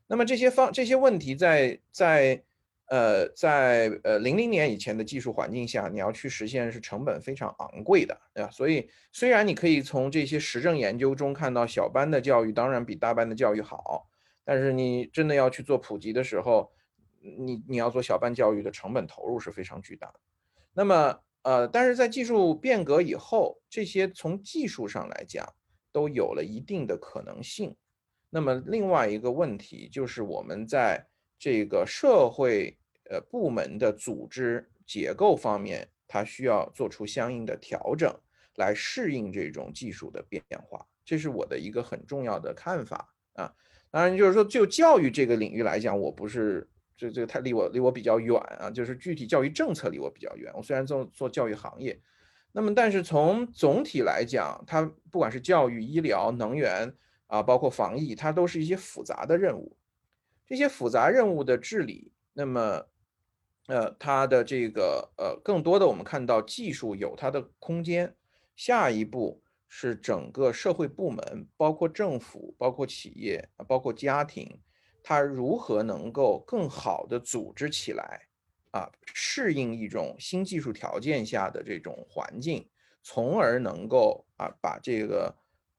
[0.06, 2.42] 那么这些方这些问题在在。
[2.88, 8.50] 呃，在呃零零年以前的技术环境下，你要去实现是成本非常昂贵的，对吧？
[8.50, 14.06] 所以虽然你可以从这些实证研究中看到小班的教育当然比大班的教育好，
[14.44, 16.70] 但是你真的要去做普及的时候，
[17.22, 20.20] 你你要做小班教育的成本投入是非常巨大的。
[20.74, 25.50] 那么呃，但是在技术变革以后，这些从技术上来讲
[25.90, 27.74] 都有了一定的可能性。
[28.28, 31.06] 那么另外一个问题就是我们在。
[31.44, 32.74] 这个社会
[33.10, 38.10] 呃部门的组织结构方面，它需要做出相应的调整，
[38.54, 40.86] 来适应这种技术的变化。
[41.04, 43.52] 这是我的一个很重要的看法啊。
[43.90, 46.66] 当然，就是说就教育这个领域来讲，我不是
[46.96, 48.70] 这这个太离我离我比较远啊。
[48.70, 50.50] 就是具体教育政策离我比较远。
[50.56, 52.00] 我虽然做做教育行业，
[52.52, 56.90] 那么但是从总体来讲，它不管是教育、医疗、能源
[57.26, 59.76] 啊，包括防疫，它都是一些复杂的任务。
[60.46, 62.86] 这些复杂任务的治理，那么，
[63.66, 68.14] 呃，它的这个呃，更多的我们看到技术有它的空间。
[68.56, 74.60] 下一步是整个社会部门，包括政府、包括企业包括家庭，
[75.02, 78.28] 它如何能够更好的组织起来，
[78.70, 82.68] 啊，适应一种新技术条件下的这种环境，
[83.02, 85.34] 从而能够啊把这个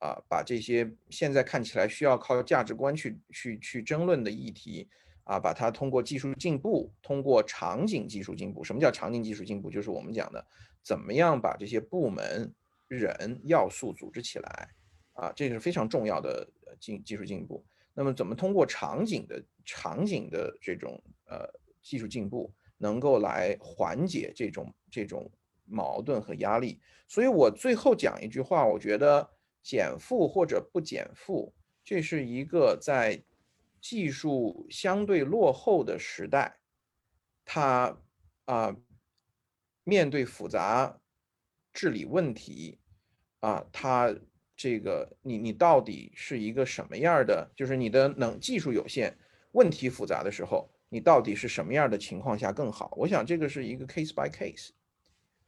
[0.06, 4.88] 啊把这些现在看起来需要靠价值观去去去争论的议题
[5.24, 8.64] 啊，把它通过技术进步，通过场景技术进步。
[8.64, 9.72] 什么叫场景技术进步？
[9.72, 10.46] 就是我们讲的
[10.84, 12.54] 怎么样把这些部门
[12.88, 14.70] 人要素组织起来
[15.14, 16.48] 啊，这个是非常重要的
[16.80, 17.66] 进技术进步。
[17.96, 21.50] 那么怎么通过场景的场景的这种呃
[21.82, 25.32] 技术进步，能够来缓解这种这种
[25.66, 26.80] 矛盾和压力？
[27.08, 29.28] 所以我最后讲一句话，我觉得
[29.66, 31.52] 减负或者不减负，
[31.84, 33.22] 这是一个在
[33.82, 36.60] 技术相对落后的时代，
[37.44, 37.98] 它
[38.46, 38.78] 啊
[39.84, 41.02] 面对复杂
[41.74, 42.80] 治理问题
[43.40, 44.16] 啊，它。
[44.58, 47.52] 这个你你到底是一个什么样的？
[47.58, 49.14] 就是你的能技术有限，
[49.52, 52.94] 问题复杂的时候，你到底是什么样的情况下更好？
[52.96, 54.70] 我想这个是一个 case by case，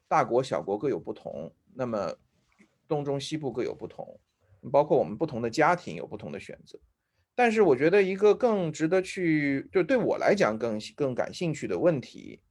[0.10, 2.14] 大国小国各有不同，那么
[2.88, 4.20] 东中西部各有不同，
[4.72, 6.80] 包括我们不同的家庭有不同的选择。
[7.36, 12.42] 但是我觉得一个更值得去，就对我来讲更更感兴趣的问题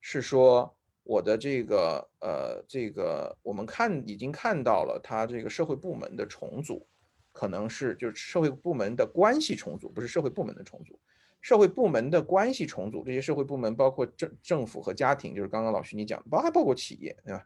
[0.00, 0.72] 是说。
[1.08, 6.84] 我的这个呃，这个我们看已经看到了，它这个社会部门的重组，
[7.30, 10.98] 可能是就是社会部门的关系重组，不是社会部门的重组，
[11.40, 13.04] 社会部门的关系重组。
[13.04, 17.44] 这些社会部门包括政政府和家庭，就是刚刚老徐你讲，包还包括企业，对吧？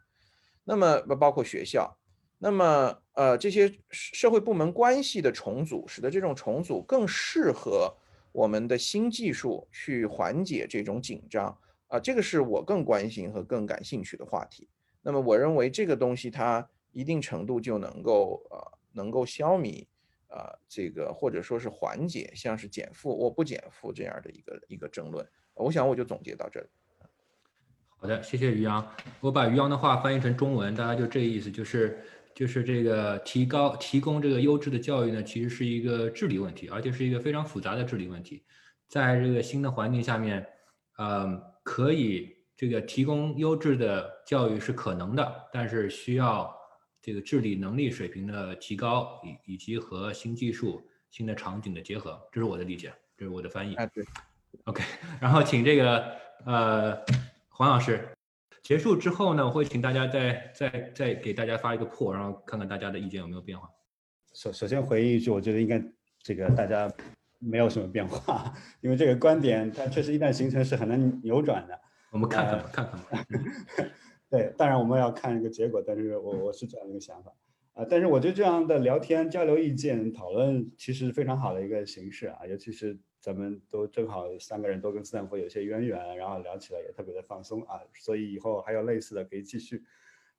[0.64, 1.94] 那么包括学校，
[2.42, 7.94] 那么呃这些社会部门关系的重组，使得这种重组更适合
[8.32, 11.56] 我们的新技术去缓解这种紧张。
[11.88, 14.68] 啊，这个是我更关心和更感兴趣的话题。
[15.02, 19.84] 那么，我认为这个东西它一定程度就能够呃，能够消弭
[20.28, 25.26] 啊，这个或者说是缓解像是减负或不减负这样的一个一个争论。
[25.54, 26.66] 我想我就总结到这里。
[27.98, 28.94] 好的，谢谢于洋。
[29.18, 31.98] 我把于洋的话翻译成中文，大家就这个意思，就是
[32.34, 38.44] 就是这个提高提供这个优质的教育呢，其实是一个治理问题，而且是一个非常复杂的治理问题。
[38.88, 40.46] 在这个新的环境下面，
[40.98, 41.42] 嗯。
[41.62, 42.26] 可以，
[42.56, 46.52] 这个提供优质的教育是可能的，但是需要
[47.02, 53.76] 这个治理能力水平的提高，以以及和新技术、新的场景的结合，这是我的理解，这是我的翻译。
[54.64, 54.82] ，OK，
[55.20, 56.16] 然后请这个
[56.46, 56.98] 呃
[57.50, 58.08] 黄老师
[58.70, 63.68] 结束之后呢，我会请大家再再再给大家发一个破，然后看看大家的意见有没有变化。
[64.32, 65.82] 首首先回应一句，我觉得应该
[66.22, 66.88] 这个大家。
[67.42, 68.52] 没有什么变化，
[68.82, 71.80] 因为这个观点它确实一旦形成是很难扭转的。
[72.12, 73.26] 我们看看吧，看看吧。
[74.28, 77.32] 对，当然我们要看一个结果，但是我 我是这样一个想法
[77.72, 77.86] 啊。
[77.88, 89.84] 但是我觉得这样的聊天、交流意见、讨论其实非常好的一个形式啊，尤其是咱们都正好三个人都跟斯坦福有些渊源，然后聊起来也特别的放松啊，所以以后还有类似的可以继续。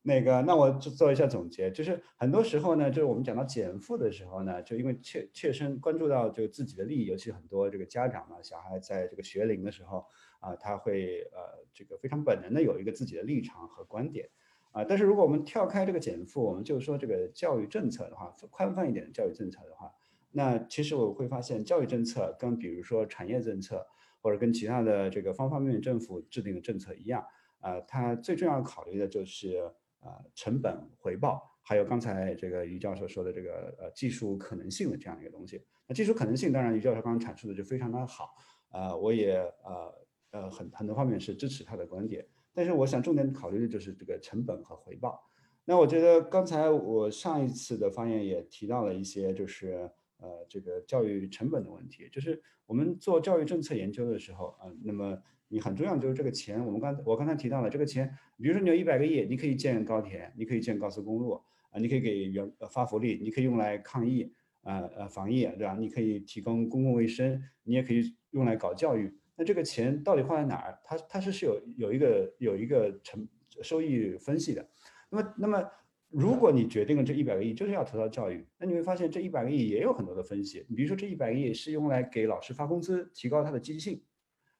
[0.03, 10.03] 那个，那我就做一下总结，就是很多时候呢，就是我们讲到减负的时候呢，就因为切切身关注到就自己的利益，尤其很多这个家长呢，小孩在这个学龄的时候
[10.39, 14.27] 啊，他会呃这个非常本能的有一个自己的立场和观点
[14.71, 14.83] 啊。
[14.83, 19.93] 但是如果我们跳开这个减负，我们就说这个教育政策的话，宽泛一点的教育政策的话，
[20.31, 23.85] 那其实我会发现教育政策跟比如说产业政策
[24.21, 27.25] 或者跟其他的这个方方面面政府制定的政策一样
[27.59, 29.71] 啊，它最重要考虑的就是。
[30.03, 35.63] 啊，成本回报，还有刚才这个于教授说的这个呃技术可能性的这样一个东西。
[35.85, 38.33] 那技术可能性，当然于教授刚刚阐述的就非常的好，
[38.69, 39.93] 啊，我也呃
[40.31, 42.25] 呃很很多方面是支持他的观点。
[42.51, 45.23] 但是我想重点考虑的就是这个成本和回报。
[45.65, 49.87] 那我觉得刚才我上一次的发言也提到了一些，就是
[50.21, 55.21] 呃这个教育成本的问题，就是我们做教育政策研究的时候啊，那么。
[55.53, 61.33] 你很重要就是这个钱，我们刚我刚才提到了这个钱，比如说你有一百个亿，你可以建高铁，你可以建高速公路
[61.71, 64.31] 啊，你可以给员发福利，你可以用来抗疫
[64.61, 65.75] 啊呃防疫对吧？
[65.77, 69.13] 你可以提供公共卫生，你也可以用来搞教育。
[69.35, 70.79] 那这个钱到底花在哪儿？
[70.85, 73.27] 它它是是有有一个有一个成
[73.61, 74.65] 收益分析的。
[75.09, 75.69] 那么那么
[76.11, 80.65] 如果你决定了这一百个亿就是要投到教育，那你会发现这一百个亿也有很多的分析。
[80.67, 84.01] 你比如说这一百个亿是用来给老师发工资，提高他的积极性。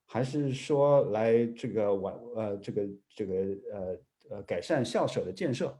[0.05, 3.33] 还是说来这个完呃这个这个
[3.71, 5.79] 呃呃改善校舍的建设，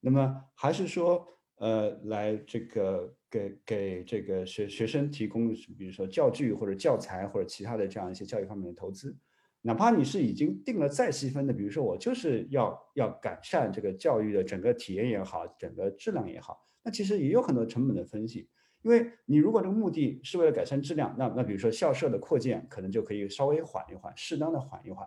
[0.00, 1.24] 那么还是说
[1.58, 9.16] 呃来这个给给这个学学生提供比如说教具或者教材或者其他的这样一些教育方面的投资，
[9.62, 18.48] 哪怕你是已经定了再细分的，比如说我就是要要改善这个教育的整个体验也好，整个质量也好，那其实也有很多成本的分析。
[18.82, 25.06] 因为你如果这个目的是为了改善质量，那那比如说校舍的扩建，可能就可以稍微缓一缓，适当的缓一缓。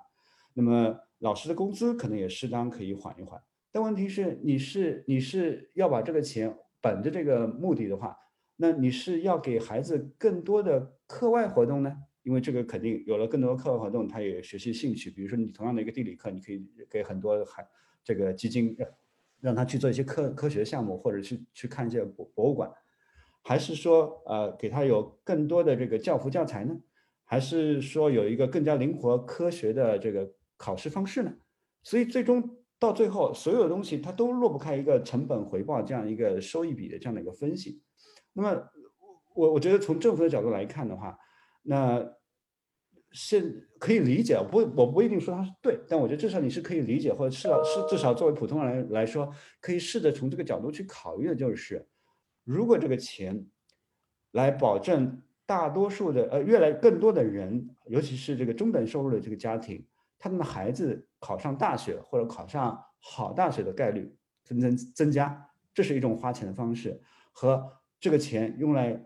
[0.53, 3.41] 那么老师的工资可能也适当可以缓一缓。
[3.71, 8.15] 但问题是，你是你是要把这个钱本着这个目的的话，
[8.57, 12.03] 那你是要给孩子更多的课外活动呢？
[12.23, 15.11] 因为这个肯定有了更多的课外活动，他也学习兴趣。
[15.11, 17.67] 比如说你同样的一个地理课，你可以给很多孩
[18.03, 18.75] 这个基金，
[19.39, 22.71] 让他去做一些科科学项目，或者去去看一些博博物馆。
[23.43, 26.79] 还是说，呃，给他有更多的这个教辅教材呢？
[27.25, 31.33] 还是说有一个更加灵活科学的这个考试方式呢？
[31.83, 37.81] 所以最终到最后，所有的东西它都落不开一个成本回报这样一个收益比的这样的一个分析。
[38.31, 38.63] 那么，
[39.35, 41.17] 我我觉得从政府的角度来看的话，
[41.63, 42.15] 那
[43.11, 51.87] 是可以理解，不，我不一定说它是对，但我觉得至少你是可以理解，或者至少是至少作为普通人来说，可以试着从这个角度去考虑的就是。
[52.43, 53.45] 如果这个钱
[54.31, 59.85] 来保证大多数的呃越来更多的人，尤其是这个中等收入的这个家庭，
[60.19, 64.13] 他们的孩子考上大学或者考上好大学的概率
[64.43, 66.99] 增增增加，这是一种花钱的方式，
[67.31, 69.05] 和这个钱用来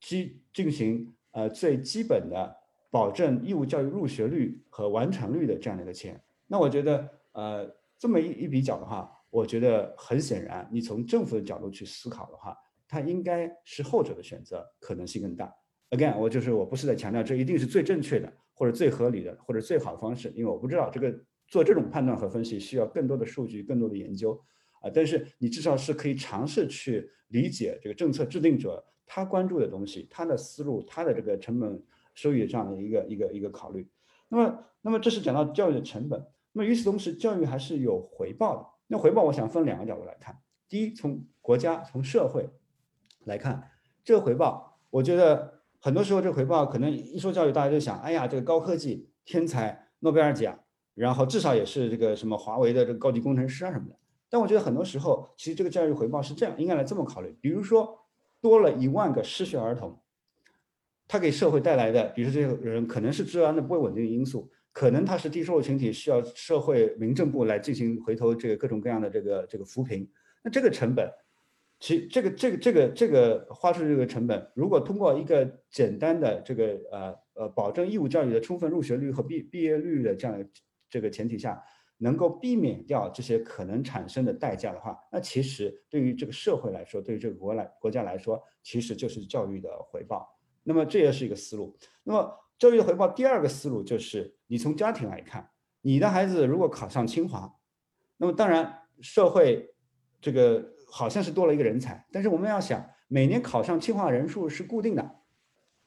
[0.00, 2.56] 基进行呃最基本的
[2.90, 12.56] 保证义务教育入学率和完成率的这样的一个钱，那我觉得呃这么一一比较的话，我觉得很显然，你从政府的角度去思考的话。
[12.92, 15.54] 它应该是后者的选择可能性更大。
[15.90, 21.16] Again，我就是我不是在强调这一定是最正确的，或者最合理的，或者最好的方式，因为我不知道这个
[21.46, 24.36] 做这种判断和分析需要更多的数据、更多的研究
[24.82, 24.90] 啊。
[24.92, 31.82] 但是你至少是可以尝试去理解这个政策制定者他关注的东西、他的思路、他的这个成本
[32.14, 33.90] 收益这样的一个一个一个考虑。
[34.28, 36.24] 那么，那么这是讲到教育的成本。
[36.52, 38.66] 那么与此同时，教育还是有回报的。
[38.86, 40.38] 那回报，我想分两个角度来看。
[40.68, 42.48] 第一，从国家、从社会。
[43.24, 43.70] 来看
[44.02, 50.58] 这个回报，我觉得很多时候这个回报可能一说教育，大家就想，哎呀，这个高科技天才诺贝尔奖，
[50.94, 53.96] 然后至少也是这个什么华为的这个高级工程师啊什么的。
[54.30, 57.36] 但我觉得很多时候，其实这个教育回报是这样，应该来这么考虑。
[57.42, 57.98] 比如说
[58.40, 60.00] 多了一万个失学儿童，
[61.06, 70.08] 他给社会带来的，比如说这些人可能是治安的不稳定因素，可能他是低收入群体，需要社会民政部来进行回头这个各种各样的这个这个扶贫，
[70.42, 71.10] 那这个成本。
[71.82, 80.44] 其这个这个这个这个花出这个成本，如果通过一个简单的这个呃呃保证义务教育的充分入学率和毕毕业率的这样
[80.90, 81.58] 这个前提下，
[82.00, 90.28] 能够避免掉这些可能产生的代价的话，那其实对于这个社会来说，对于这个国来国家来说，其实就是教育的回报。
[90.62, 91.76] 那么这也是一个思路。
[92.02, 95.50] 那么教育的回报第二个思路就是，你从家庭来看，
[95.82, 97.54] 你的孩子如果考上清华，
[98.16, 99.74] 那么当然社会
[100.20, 100.74] 这个。
[100.92, 105.19] 好像是多了一个人才，但是我们要想，每年考上清华人数是固定的，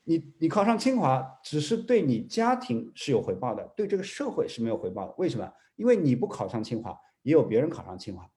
[0.04, 5.14] 你你考上清华只是对你家庭是有回报的，对这个社会是没有回报的。
[5.18, 5.52] 为什么？
[5.76, 8.30] 因为你不考上清华，也有别人考上清华，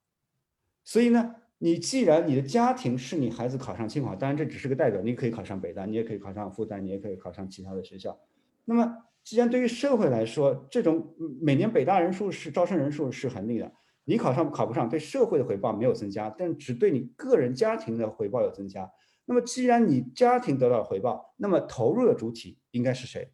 [0.85, 8.19] 所以呢，你既然你的家庭是你孩子考上清华，当然这只是个代表，你可以考上北大，你也可以考上复旦，你也可以考上其他的学校。
[8.65, 13.71] 那么，既然对于社会来说，这种每年北大人数是招生人数是恒定的。
[14.05, 18.91] 你考上考不上，对社会的回报没有增加，但只对你个人家庭的回报有增加。
[19.27, 23.31] 那么，既然你家庭得到了回报，那么投入的主体应该是谁？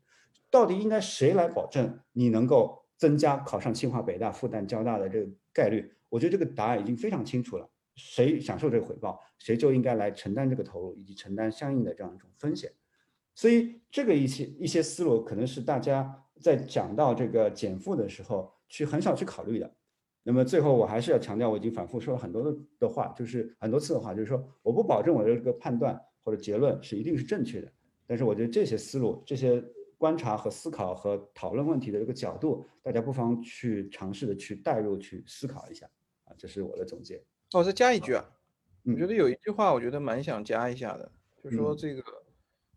[0.51, 5.93] 到底应该谁来保证你能够增加考上清华、北大、复旦、交大的这个概率？
[6.09, 7.69] 我觉得这个答案已经非常清楚了。
[7.94, 12.73] 谁享受这个回报，谁就应该来承担这个投入，以及承担相应的这样一种风险。
[13.35, 19.74] 所以，这个一些一些思路，可能是大家在讲到这个减负的时候，去很少去考虑的。
[20.24, 27.73] 那么最后我还是要强调，我已经反复说了很多的的话，就是很多次的话，就是说我不保证我的这个判断或者结论是一定是正确的，
[28.07, 29.61] 但是我觉得这些思路、这些
[29.99, 35.86] 观察和思考和讨论问题的这个角度，大家不妨去尝试的去带入去思考一下。
[36.24, 37.20] 啊，这是我的总结。
[37.53, 38.24] 我再加一句啊，
[38.85, 41.11] 我觉得有一句话，我觉得蛮想加一下的，
[41.43, 42.03] 就是说这个，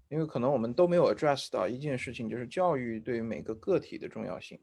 [0.09, 4.59] 因为可能我们都没有 address 到一件事情，就是教育对每个个体的重要性，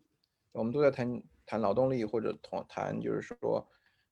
[0.50, 1.22] 我们都在谈。
[1.44, 3.66] 谈劳动力或者谈谈就是说，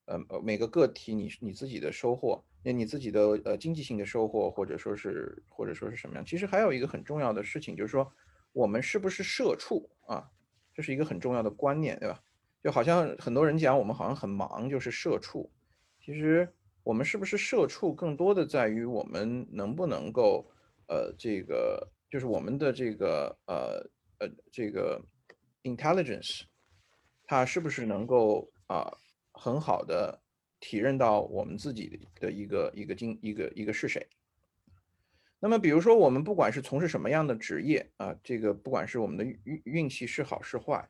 [0.07, 6.25] 呃呃每个个体你你自己的收获，那你自己的呃经济性的收获或者说是或者说是什么样？
[6.25, 8.13] 其实还有一个很重要的事情就是说，
[8.53, 10.29] 我们是不是社畜啊？
[10.75, 12.21] 这是一个很重要的观念，对吧？
[12.63, 15.51] 就好像很多人讲我们好像很忙就是社畜，
[15.99, 16.47] 其实
[16.83, 20.47] 我们是不是社畜更多的在于我们能不能够
[20.89, 25.01] 呃这个就是我们的这个呃呃这个
[25.63, 26.43] intelligence。
[27.31, 28.93] 他是不是能够啊
[29.31, 30.21] 很好的
[30.59, 31.87] 体认到我们自己
[32.17, 34.05] 的一个一个经一个一个是谁？
[35.39, 40.89] 那么，比如说我们不管是从事什么样的职业啊，这个不管是我们的运运气是好是坏，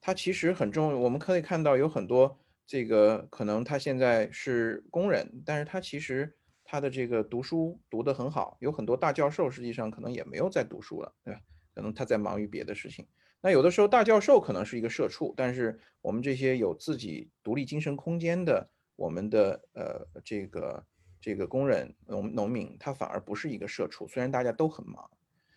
[0.00, 0.98] 它其实很重要。
[0.98, 2.36] 我们可以看到有很多
[2.66, 11.40] 这个可能他现在是工人，但是他其实他的这个读书读得很好，有很多大教授实际上可能也没有在读书了，对吧？
[11.76, 13.06] 可能他在忙于别的事情。
[13.40, 20.84] 那有的时候大教授可能是一个社畜，但是我们这些有自己独立精神空间的，我们的呃这个。
[21.18, 24.06] 这个工人、农农民，他反而不是一个社畜。
[24.06, 25.10] 虽然大家都很忙，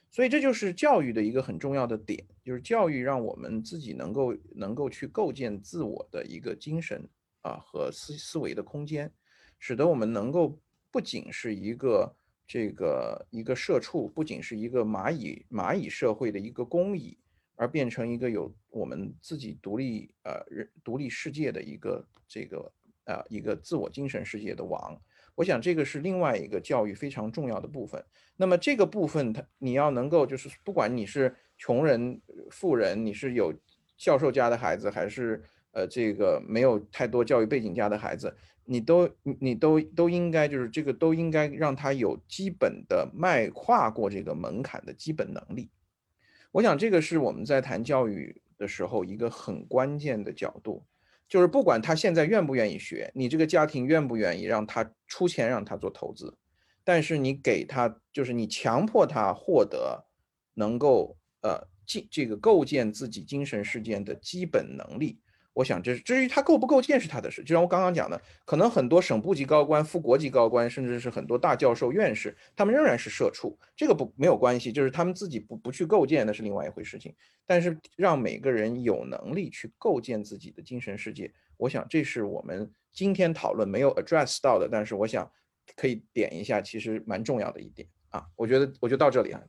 [0.10, 7.08] 所以这就是教育的一个很重要的点，就是教育让我们自己能够能够去构建自我的一个精神
[7.42, 9.14] 啊和思思维的空间，
[9.60, 12.16] 使得我们能够不仅是一个
[12.48, 17.16] 这个一个社畜，不仅是一个蚂蚁蚂蚁社会的一个工蚁，
[17.60, 22.72] 而变成一个有我们自己独立呃人独立世界的一个这个
[23.04, 24.98] 啊一个自我精神世界的王。
[25.36, 28.02] 我想这个是另外一个教育非常重要的部分。
[28.38, 33.54] 那么这个部分，它你要能够就是，不管你是穷人、富人，你是有
[33.98, 38.34] 教授家的孩子，还是呃这个没有太多教育背景家的孩子，
[38.64, 39.10] 你都
[39.42, 45.70] 你都都应该就是这个都应该让他有基本的迈跨过这个门槛的基本能力。
[46.52, 50.86] 我想这个是我们在谈教育的时候一个很关键的角度。
[51.28, 56.36] 就是不管他现在愿不愿意学，你这个家庭愿不愿意让他出钱让他做投资，
[56.84, 60.08] 但是你给他，就是你强迫他获得
[60.56, 65.22] 能够呃进这个构建自己精神世界的基本能力。
[65.54, 67.44] 我想，这是至于他够不够见识他的事。
[67.44, 77.14] 就像我刚刚讲的，可能很多省部级高官、副国级高官，甚至是很多大教授、院士，他们仍然是社畜，这个不没有关系，就是他们自己不不去构建，那是另外一回事情。
[77.46, 85.30] 但是让每个人有能力去构建自己的精神世界，我想这是我们今天讨论没有 address 到的，但是我想
[85.76, 88.24] 可以点一下，其实蛮重要的一点啊。
[88.38, 89.42] 我觉得我就到这里啊。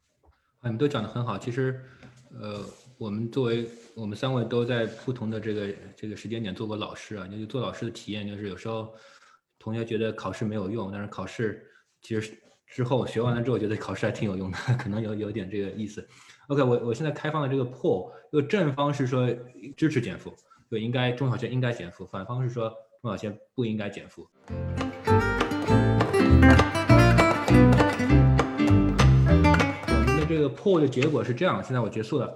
[0.60, 1.84] 啊，你都讲得很好，其实，
[2.32, 2.64] 呃。
[3.00, 8.92] 我们作为我们三位都在不同的这个这个时间点做过老师啊，就做老师的体验就是有时候
[9.58, 11.66] 同学觉得考试没有用，但是考试
[12.02, 12.30] 其实
[12.66, 16.06] 之后学完了之后觉得考试还挺有用的， 可能有有点这个意思。
[16.48, 19.26] OK，我我现在开放的这个 poll，就正方是说
[19.78, 20.30] 支持减负，
[20.70, 22.68] 就应该中小学应该减负，反方是说
[23.00, 24.28] 中小学不应该减负。
[29.88, 32.30] 我们的这个 poll 的结果是这样，现在我结束了。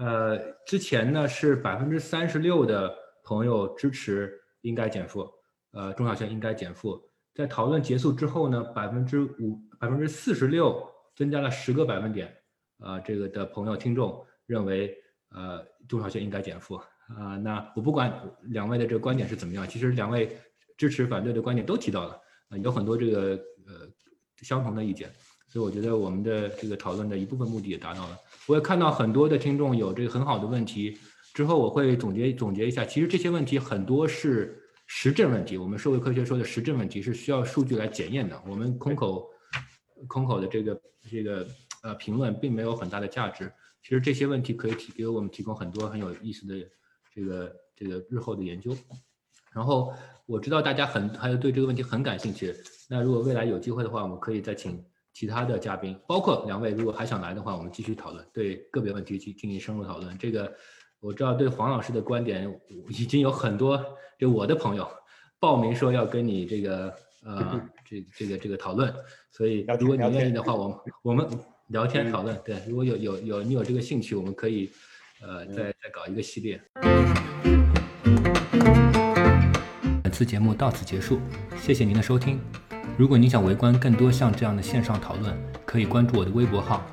[0.00, 2.90] 呃，之前呢是百分之三十六的
[3.22, 5.30] 朋友支持应该减负，
[5.72, 6.98] 呃，中小学应该减负。
[7.34, 12.34] 在讨论结束之后呢，百分之五百分之四十六增加了十个百分点，
[12.78, 14.96] 啊，这个的朋友听众认为，
[15.32, 17.36] 呃，中小学应该减负啊。
[17.36, 18.10] 那我不管
[18.44, 20.34] 两位的这个观点是怎么样，其实两位
[20.78, 22.18] 支持反对的观点都提到了，
[22.48, 23.86] 啊，有很多这个呃
[24.38, 25.10] 相同的意见。
[25.52, 28.16] 所以我觉得我们的这个讨论的一部分目的也达到了。
[28.46, 30.96] 我也看到很多的听众有这个很好的问题，
[31.34, 32.84] 之后我会总结总结一下。
[32.84, 38.40] 其实这些问题很多是实证问题，我们社会科学说的实证问题是需要数据来检验的。
[38.46, 39.28] 我们空口
[40.06, 41.46] 空口的这个这个
[41.82, 43.52] 呃评论并没有很大的价值。
[43.82, 46.54] 其实这些问题可以提给我们提供很多很有意思的
[47.12, 48.76] 这个这个日后的研究。
[49.52, 49.92] 然后
[50.26, 52.54] 我知道大家很还有对这个问题很感兴趣。
[52.88, 54.80] 那如果未来有机会的话，我们可以再请。
[55.12, 60.16] 其他的嘉宾，包括两位，如果还想来的话，我们继续讨论，对个别问题去进行深入讨论。
[60.18, 60.52] 这个
[61.00, 62.52] 我知道，对黄老师的观点，
[62.88, 63.84] 已经有很多
[64.18, 64.88] 就我的朋友
[65.38, 68.94] 报名说要跟你这个呃这 这个这个讨论，
[69.30, 71.28] 所以如果你愿意的话，我们 我们
[71.68, 72.40] 聊天讨论。
[72.44, 74.70] 对，如果有有有你有这个兴趣，我们可以
[75.22, 76.60] 呃再再搞一个系列。
[80.02, 81.18] 本次节目到此结束，
[81.58, 82.38] 谢谢您的收听。
[82.98, 85.34] 如果你想围观更多像这样的线上讨论，
[85.64, 86.84] 可以关注我的微博号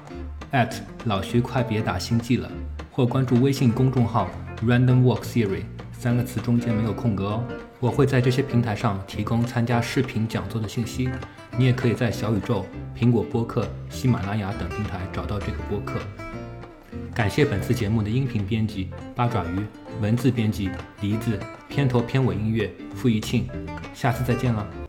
[1.06, 2.50] 老徐，快别打星际了，
[2.92, 4.30] 或关注微信公众号
[4.66, 7.44] Random Walk Theory，三个词中间没有空格哦。
[7.80, 11.10] 我会在这些平台上提供参加视频讲座的信息。
[11.58, 12.66] 你也可以在小宇宙、
[12.98, 16.00] 苹果播客、喜马拉雅等平台找到这个播客。
[17.14, 19.66] 感谢本次节目的音频编辑八爪鱼，
[20.02, 20.70] 文字编辑
[21.02, 21.38] 梨子，
[21.68, 23.48] 片头片尾音乐付一庆。
[23.94, 24.87] 下次再见了。